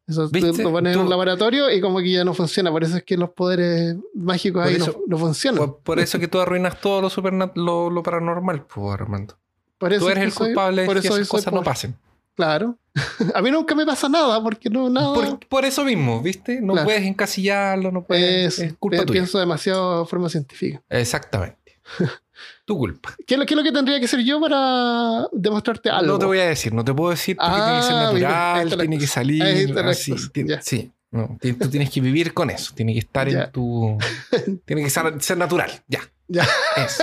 [0.07, 0.62] Eso ¿Viste?
[0.62, 2.71] lo pones en un laboratorio y como que ya no funciona.
[2.71, 5.59] Por eso es que los poderes mágicos Por ahí eso- no, no funcionan.
[5.59, 9.37] Por, por eso que tú arruinas todo lo, lo, lo paranormal, pues, Armando.
[9.77, 11.95] Por eso Tú es eres el soy- culpable de que eso esas cosas no pasen.
[12.39, 12.78] Claro.
[13.34, 15.12] A mí nunca me pasa nada porque no, nada.
[15.12, 16.61] Por, por eso mismo, ¿viste?
[16.61, 16.86] No Claro.
[16.86, 18.61] puedes encasillarlo, no puedes.
[18.61, 19.12] es, es culpa tuya.
[19.12, 20.80] pienso demasiado de forma científica.
[20.89, 21.80] Exactamente.
[22.64, 23.12] tu culpa.
[23.26, 26.12] ¿Qué es, lo, qué es lo que tendría que ser yo para demostrarte algo?
[26.12, 28.28] No te voy a decir, no te puedo decir porque tiene que ser Ah, mira,
[28.28, 29.78] natural, la tiene que salir.
[29.84, 30.14] Así.
[30.61, 30.93] Sí.
[31.11, 32.72] No, tú tienes que vivir con eso.
[32.72, 33.45] Tiene que estar Ya.
[33.47, 33.99] en tu.
[34.64, 35.72] Tiene que ser, ser natural.
[35.89, 36.01] Ya.
[36.28, 36.47] Ya.
[36.76, 37.03] Eso.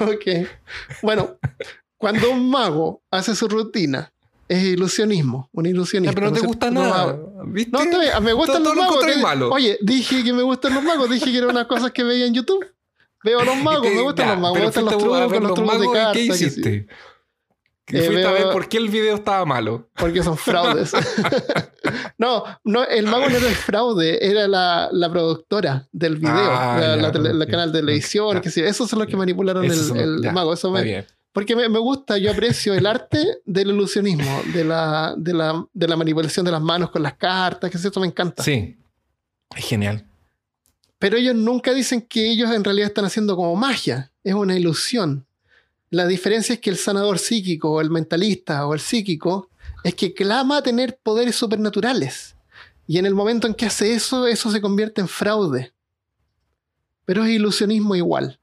[0.00, 0.48] Ok.
[1.02, 1.38] Bueno,
[1.98, 4.12] cuando un mago hace su rutina,
[4.48, 6.12] es ilusionismo, un ilusionista.
[6.12, 7.02] Ya, pero no te gusta no nada.
[7.02, 7.70] hago- ¿Viste?
[7.70, 9.16] No, está bien, me gustan Todo- los lo magos.
[9.22, 9.50] malo.
[9.50, 12.32] Oye, dije que me gustan los magos, dije que eran unas cosas que veía en
[12.34, 12.64] YouTube.
[13.24, 15.42] Veo a los magos, te- me gustan ya, los magos, me gustan los trucos, los
[15.42, 16.12] los trucos de cartas.
[16.14, 16.86] ¿Qué hiciste?
[17.84, 19.88] Que Eh, fuiste a ver veo- por qué el video estaba malo.
[19.96, 20.92] porque son fraudes.
[22.18, 26.76] no, no, el mago no era el fraude, era la, la productora del video, Ah,
[26.80, 29.74] la, ya, la la canal de televisión, que sí, esos son los que manipularon el,
[29.74, 30.52] son el mago.
[30.54, 31.06] Eso me-.
[31.32, 35.88] Porque me, me gusta, yo aprecio el arte del ilusionismo, de la, de, la, de
[35.88, 38.42] la manipulación de las manos con las cartas, que sí, eso me encanta.
[38.42, 38.76] Sí.
[39.56, 40.04] Es genial.
[40.98, 45.26] Pero ellos nunca dicen que ellos en realidad están haciendo como magia, es una ilusión.
[45.90, 49.48] La diferencia es que el sanador psíquico o el mentalista o el psíquico
[49.84, 52.36] es que clama tener poderes supernaturales.
[52.86, 55.72] Y en el momento en que hace eso, eso se convierte en fraude.
[57.04, 58.37] Pero es ilusionismo igual.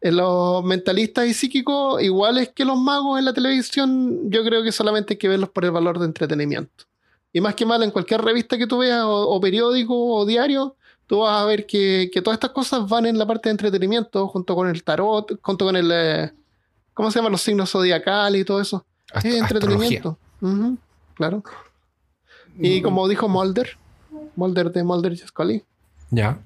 [0.00, 4.70] En los mentalistas y psíquicos, iguales que los magos en la televisión, yo creo que
[4.72, 6.84] solamente hay que verlos por el valor de entretenimiento.
[7.32, 10.76] Y más que mal, en cualquier revista que tú veas, o, o periódico, o diario,
[11.06, 14.28] tú vas a ver que, que todas estas cosas van en la parte de entretenimiento,
[14.28, 15.90] junto con el tarot, junto con el.
[15.92, 16.32] eh,
[16.94, 18.84] ¿Cómo se llaman los signos zodiacales y todo eso?
[19.12, 20.18] Ast- es entretenimiento.
[21.14, 21.42] Claro.
[22.58, 23.76] Y como dijo Mulder,
[24.36, 25.64] Mulder de Mulder y Scully,
[26.10, 26.40] Ya.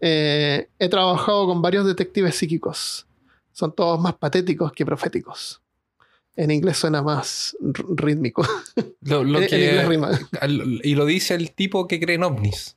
[0.00, 3.06] Eh, he trabajado con varios detectives psíquicos.
[3.52, 5.60] Son todos más patéticos que proféticos.
[6.36, 8.46] En inglés suena más rítmico.
[9.00, 10.10] Lo, lo En- en que- inglés rima.
[10.40, 12.76] al- y lo dice el tipo que cree en ovnis.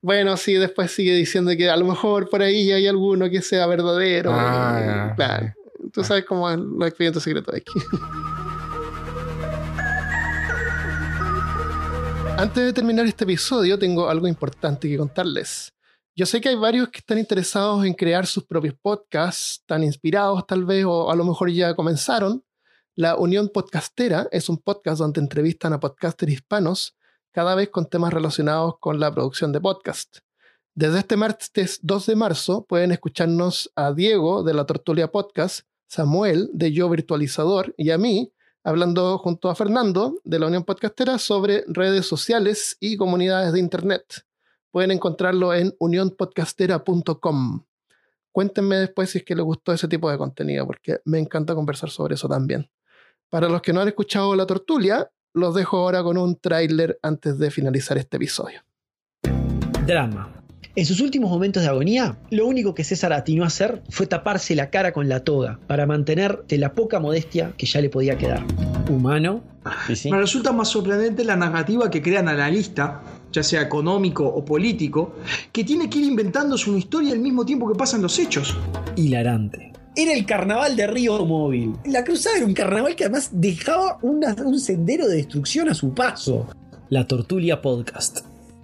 [0.00, 3.66] Bueno, sí, después sigue diciendo que a lo mejor por ahí hay alguno que sea
[3.66, 4.30] verdadero.
[4.34, 5.52] Ah, Eh, claro.
[5.92, 7.72] Tú sabes cómo es los expedientes secretos aquí.
[12.38, 15.72] Antes de terminar este episodio, tengo algo importante que contarles.
[16.14, 20.46] Yo sé que hay varios que están interesados en crear sus propios podcasts, están inspirados
[20.46, 22.44] tal vez, o a lo mejor ya comenzaron.
[22.94, 26.98] La Unión Podcastera es un podcast donde entrevistan a podcasters hispanos,
[27.30, 30.18] cada vez con temas relacionados con la producción de podcast.
[30.74, 36.50] Desde este martes 2 de marzo pueden escucharnos a Diego de la Tortulia Podcast, Samuel
[36.52, 41.64] de Yo Virtualizador y a mí hablando junto a Fernando de la Unión Podcastera sobre
[41.68, 44.26] redes sociales y comunidades de Internet.
[44.72, 47.62] Pueden encontrarlo en unionpodcastera.com.
[48.32, 51.90] Cuéntenme después si es que les gustó ese tipo de contenido, porque me encanta conversar
[51.90, 52.68] sobre eso también.
[53.28, 57.38] Para los que no han escuchado La Tortulia, los dejo ahora con un tráiler antes
[57.38, 58.60] de finalizar este episodio.
[59.86, 60.42] Drama.
[60.74, 64.54] En sus últimos momentos de agonía, lo único que César atinó a hacer fue taparse
[64.54, 68.16] la cara con la toga para mantener de la poca modestia que ya le podía
[68.16, 68.42] quedar.
[68.88, 69.42] Humano.
[69.86, 70.10] Sí, sí.
[70.10, 73.02] Me resulta más sorprendente la narrativa que crea el analista,
[73.32, 75.14] ya sea económico o político,
[75.50, 78.56] que tiene que ir inventándose una historia al mismo tiempo que pasan los hechos.
[78.96, 79.72] Hilarante.
[79.96, 81.74] Era el carnaval de Río Móvil.
[81.84, 85.92] La cruzada era un carnaval que además dejaba una- un sendero de destrucción a su
[85.92, 86.46] paso.
[86.88, 88.20] La Tortulia Podcast.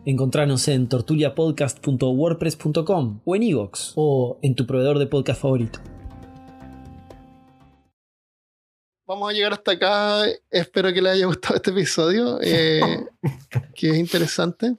[0.07, 5.81] Encontranos en tortuliapodcast.wordpress.com o en iVoox o en tu proveedor de podcast favorito.
[9.09, 10.27] Vamos a llegar hasta acá.
[10.51, 13.07] Espero que les haya gustado este episodio, eh,
[13.75, 14.77] que es interesante.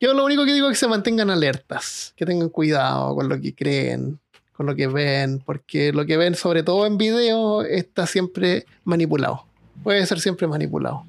[0.00, 3.40] Yo lo único que digo es que se mantengan alertas, que tengan cuidado con lo
[3.40, 4.18] que creen,
[4.50, 9.44] con lo que ven, porque lo que ven, sobre todo en video, está siempre manipulado.
[9.84, 11.04] Puede ser siempre manipulado.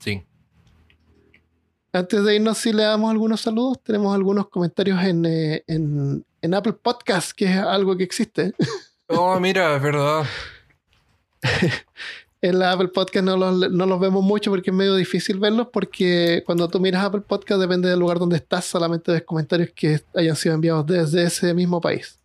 [0.00, 0.22] Sí.
[1.94, 6.54] Antes de irnos, si le damos algunos saludos, tenemos algunos comentarios en, eh, en, en
[6.54, 8.52] Apple Podcast, que es algo que existe.
[9.06, 10.26] Oh, mira, es verdad.
[12.42, 15.68] En la Apple Podcast no los, no los vemos mucho porque es medio difícil verlos
[15.70, 20.00] porque cuando tú miras Apple Podcast depende del lugar donde estás, solamente ves comentarios que
[20.14, 22.18] hayan sido enviados desde ese mismo país.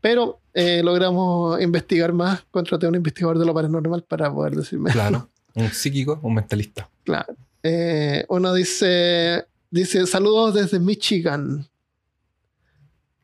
[0.00, 4.92] Pero eh, logramos investigar más, contraté a un investigador de lo paranormal para poder decirme.
[4.92, 5.28] Claro.
[5.54, 6.88] Un psíquico, un mentalista.
[7.02, 7.34] Claro.
[7.64, 11.66] Eh, uno dice, dice, saludos desde Michigan.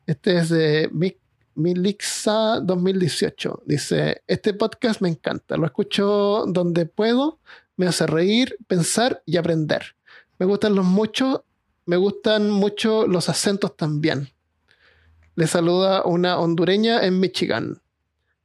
[0.05, 1.15] Este es de Mi-
[1.57, 3.63] Milixa 2018.
[3.65, 5.57] Dice, este podcast me encanta.
[5.57, 7.39] Lo escucho donde puedo.
[7.75, 9.95] Me hace reír, pensar y aprender.
[10.37, 11.41] Me gustan los muchos.
[11.85, 14.29] Me gustan mucho los acentos también.
[15.35, 17.81] Le saluda una hondureña en Michigan.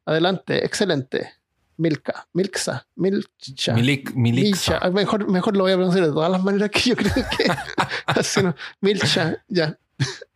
[0.07, 1.33] Adelante, excelente.
[1.77, 3.75] Milka, Milxa, Milcha.
[3.75, 4.15] Milik.
[4.15, 4.79] Milcha.
[4.81, 7.47] Ah, Mejor, mejor lo voy a pronunciar de todas las maneras que yo creo que.
[8.07, 8.55] Así no.
[8.81, 9.79] Milcha, ya.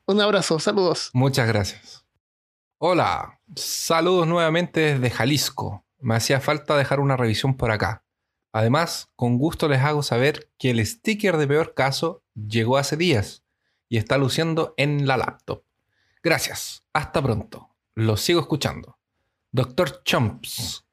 [0.07, 1.11] Un abrazo, saludos.
[1.13, 2.06] Muchas gracias.
[2.79, 5.87] Hola, saludos nuevamente desde Jalisco.
[5.99, 8.05] Me hacía falta dejar una revisión por acá.
[8.53, 13.45] Además, con gusto les hago saber que el sticker de peor caso llegó hace días
[13.89, 15.63] y está luciendo en la laptop.
[16.23, 16.83] Gracias.
[16.93, 17.71] Hasta pronto.
[17.95, 18.99] Los sigo escuchando.
[19.53, 20.85] Doctor Chomps.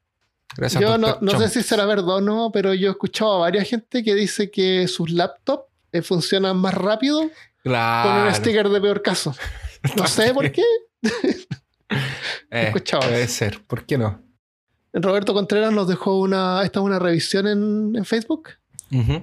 [0.55, 1.23] Gracias, yo no, Dr.
[1.23, 1.53] no sé Chomps.
[1.53, 4.87] si será verdad o no, pero yo he escuchado a varias gente que dice que
[4.87, 7.29] sus laptops eh, funcionan más rápido
[7.61, 9.35] con un sticker de peor caso.
[9.97, 10.63] No sé por qué.
[12.51, 13.33] Eh, escuchado eso.
[13.33, 13.59] ser.
[13.65, 14.21] ¿Por qué no?
[14.93, 18.49] Roberto Contreras nos dejó una, esta es una revisión en, en Facebook.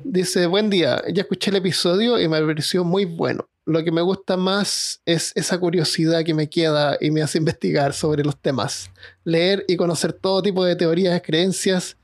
[0.03, 3.49] Dice, buen día, ya escuché el episodio y me pareció muy bueno.
[3.67, 7.93] Lo que me gusta más es esa curiosidad que me queda y me hace investigar
[7.93, 8.91] sobre los temas.
[9.23, 11.97] Leer y conocer todo tipo de teorías, creencias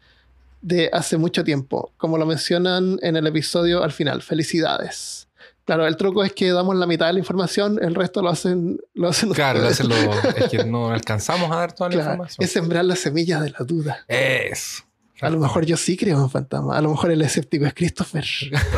[0.62, 4.22] de hace mucho tiempo, como lo mencionan en el episodio al final.
[4.22, 5.25] Felicidades.
[5.66, 8.78] Claro, el truco es que damos la mitad de la información, el resto lo hacen,
[8.94, 9.98] lo hacen Claro, lo hacen los-
[10.36, 12.36] es que no alcanzamos a dar toda la información.
[12.44, 14.04] es sembrar las semillas de la duda.
[14.08, 14.84] Eso.
[15.20, 16.76] A lo mejor yo sí creo en fantasmas.
[16.78, 18.24] A lo mejor el escéptico es Christopher.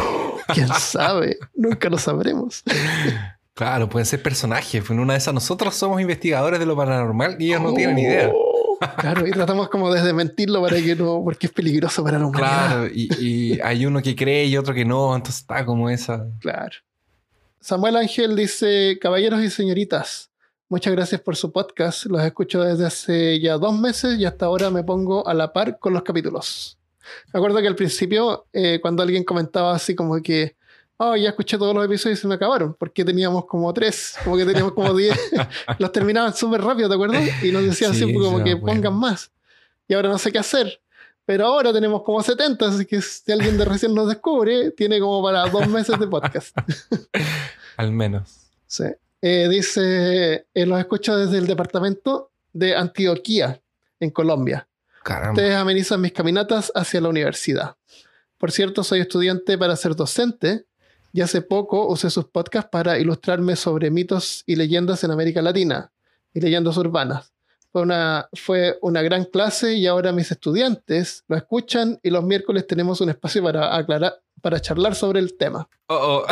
[0.55, 1.37] ¿Quién sabe?
[1.55, 2.63] Nunca lo sabremos.
[3.55, 4.89] Claro, pueden ser personajes.
[4.89, 8.31] En una de esas nosotros somos investigadores de lo paranormal y ellos no tienen idea.
[8.99, 12.69] Claro, y tratamos como de desmentirlo para que no, porque es peligroso para la humanidad.
[12.69, 16.27] Claro, y, y hay uno que cree y otro que no, entonces está como esa.
[16.41, 16.77] Claro.
[17.61, 20.31] Samuel Ángel dice, caballeros y señoritas,
[20.69, 22.07] muchas gracias por su podcast.
[22.07, 25.79] Los escucho desde hace ya dos meses y hasta ahora me pongo a la par
[25.79, 26.79] con los capítulos.
[27.33, 30.57] Me acuerdo que al principio, eh, cuando alguien comentaba así como que,
[30.99, 34.37] oh, ya escuché todos los episodios y se me acabaron, porque teníamos como tres, como
[34.37, 35.19] que teníamos como diez,
[35.79, 37.25] los terminaban súper rápido, ¿te acuerdas?
[37.43, 38.81] Y nos decían Sí, así como que bueno.
[38.81, 39.31] pongan más.
[39.87, 40.81] Y ahora no sé qué hacer.
[41.25, 45.23] Pero ahora tenemos como 70, así que si alguien de recién nos descubre, tiene como
[45.23, 46.57] para dos meses de podcast.
[47.77, 48.49] Al menos.
[48.67, 48.85] Sí.
[49.21, 53.61] Eh, dice, eh, los escucho desde el departamento de Antioquía,
[54.01, 54.69] en Colombia.
[55.05, 55.33] Caramba.
[55.33, 57.77] Ustedes amenizan mis caminatas hacia la universidad.
[58.39, 60.65] Por cierto, soy estudiante para ser docente
[61.13, 65.91] y hace poco usé sus podcasts para ilustrarme sobre mitos y leyendas en América Latina
[66.35, 67.33] y leyendas urbanas.
[67.73, 72.67] Fue una, fue una gran clase y ahora mis estudiantes lo escuchan y los miércoles
[72.67, 75.69] tenemos un espacio para aclarar, para charlar sobre el tema.
[75.87, 76.27] Oh, oh.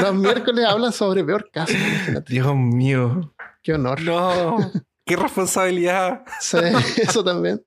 [0.00, 2.32] Los miércoles hablan sobre peor caso, imagínate.
[2.32, 3.34] Dios mío.
[3.62, 4.00] Qué honor.
[4.02, 4.56] No.
[5.04, 6.22] Qué responsabilidad.
[6.40, 6.58] Sí,
[6.96, 7.62] eso también.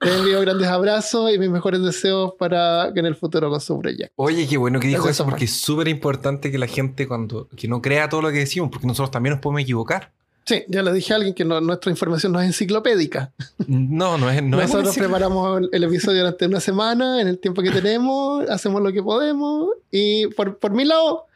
[0.00, 3.78] Les envío grandes abrazos y mis mejores deseos para que en el futuro con su
[3.78, 4.12] proyecto.
[4.16, 7.48] Oye, qué bueno que dijo Gracias, eso, porque es súper importante que la gente cuando
[7.56, 10.12] que no crea todo lo que decimos, porque nosotros también nos podemos equivocar.
[10.44, 13.32] Sí, ya le dije a alguien que no- nuestra información no es enciclopédica.
[13.68, 17.62] No, no es, no Nosotros preparamos el, el episodio durante una semana, en el tiempo
[17.62, 19.68] que tenemos, hacemos lo que podemos.
[19.92, 21.26] Y por, por mi lado,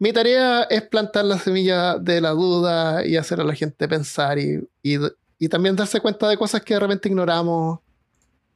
[0.00, 4.38] mi tarea es plantar la semilla de la duda y hacer a la gente pensar
[4.40, 4.96] y, y,
[5.40, 7.80] y también darse cuenta de cosas que de repente ignoramos,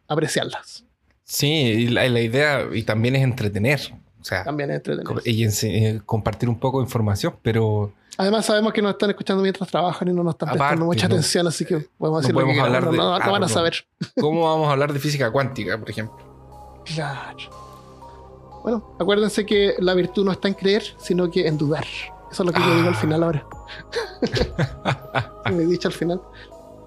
[0.07, 0.85] apreciarlas.
[1.25, 3.81] Sí, y la, la idea y también es entretener.
[4.21, 5.21] O sea, También es entretenido.
[5.25, 9.69] y eh, compartir un poco de información, pero Además sabemos que nos están escuchando mientras
[9.69, 12.35] trabajan y no nos están prestando Aparte, mucha no- atención, así que podemos no decir
[12.35, 13.75] lo que hablar no, de no- no van a saber.
[14.21, 16.17] ¿cómo vamos a hablar de física cuántica, por ejemplo?
[16.87, 17.37] Claro.
[18.63, 21.85] Bueno, acuérdense que la virtud no está en creer, sino que en dudar.
[22.31, 22.99] Eso es lo que yo digo al Ah.
[22.99, 23.47] final ahora.
[25.53, 26.21] Me he dicho al final.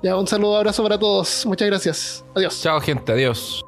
[0.03, 1.45] Ya, un saludo, abrazo para todos.
[1.45, 2.25] Muchas gracias.
[2.35, 2.61] Adiós.
[2.61, 3.66] Chao, gente, adiós.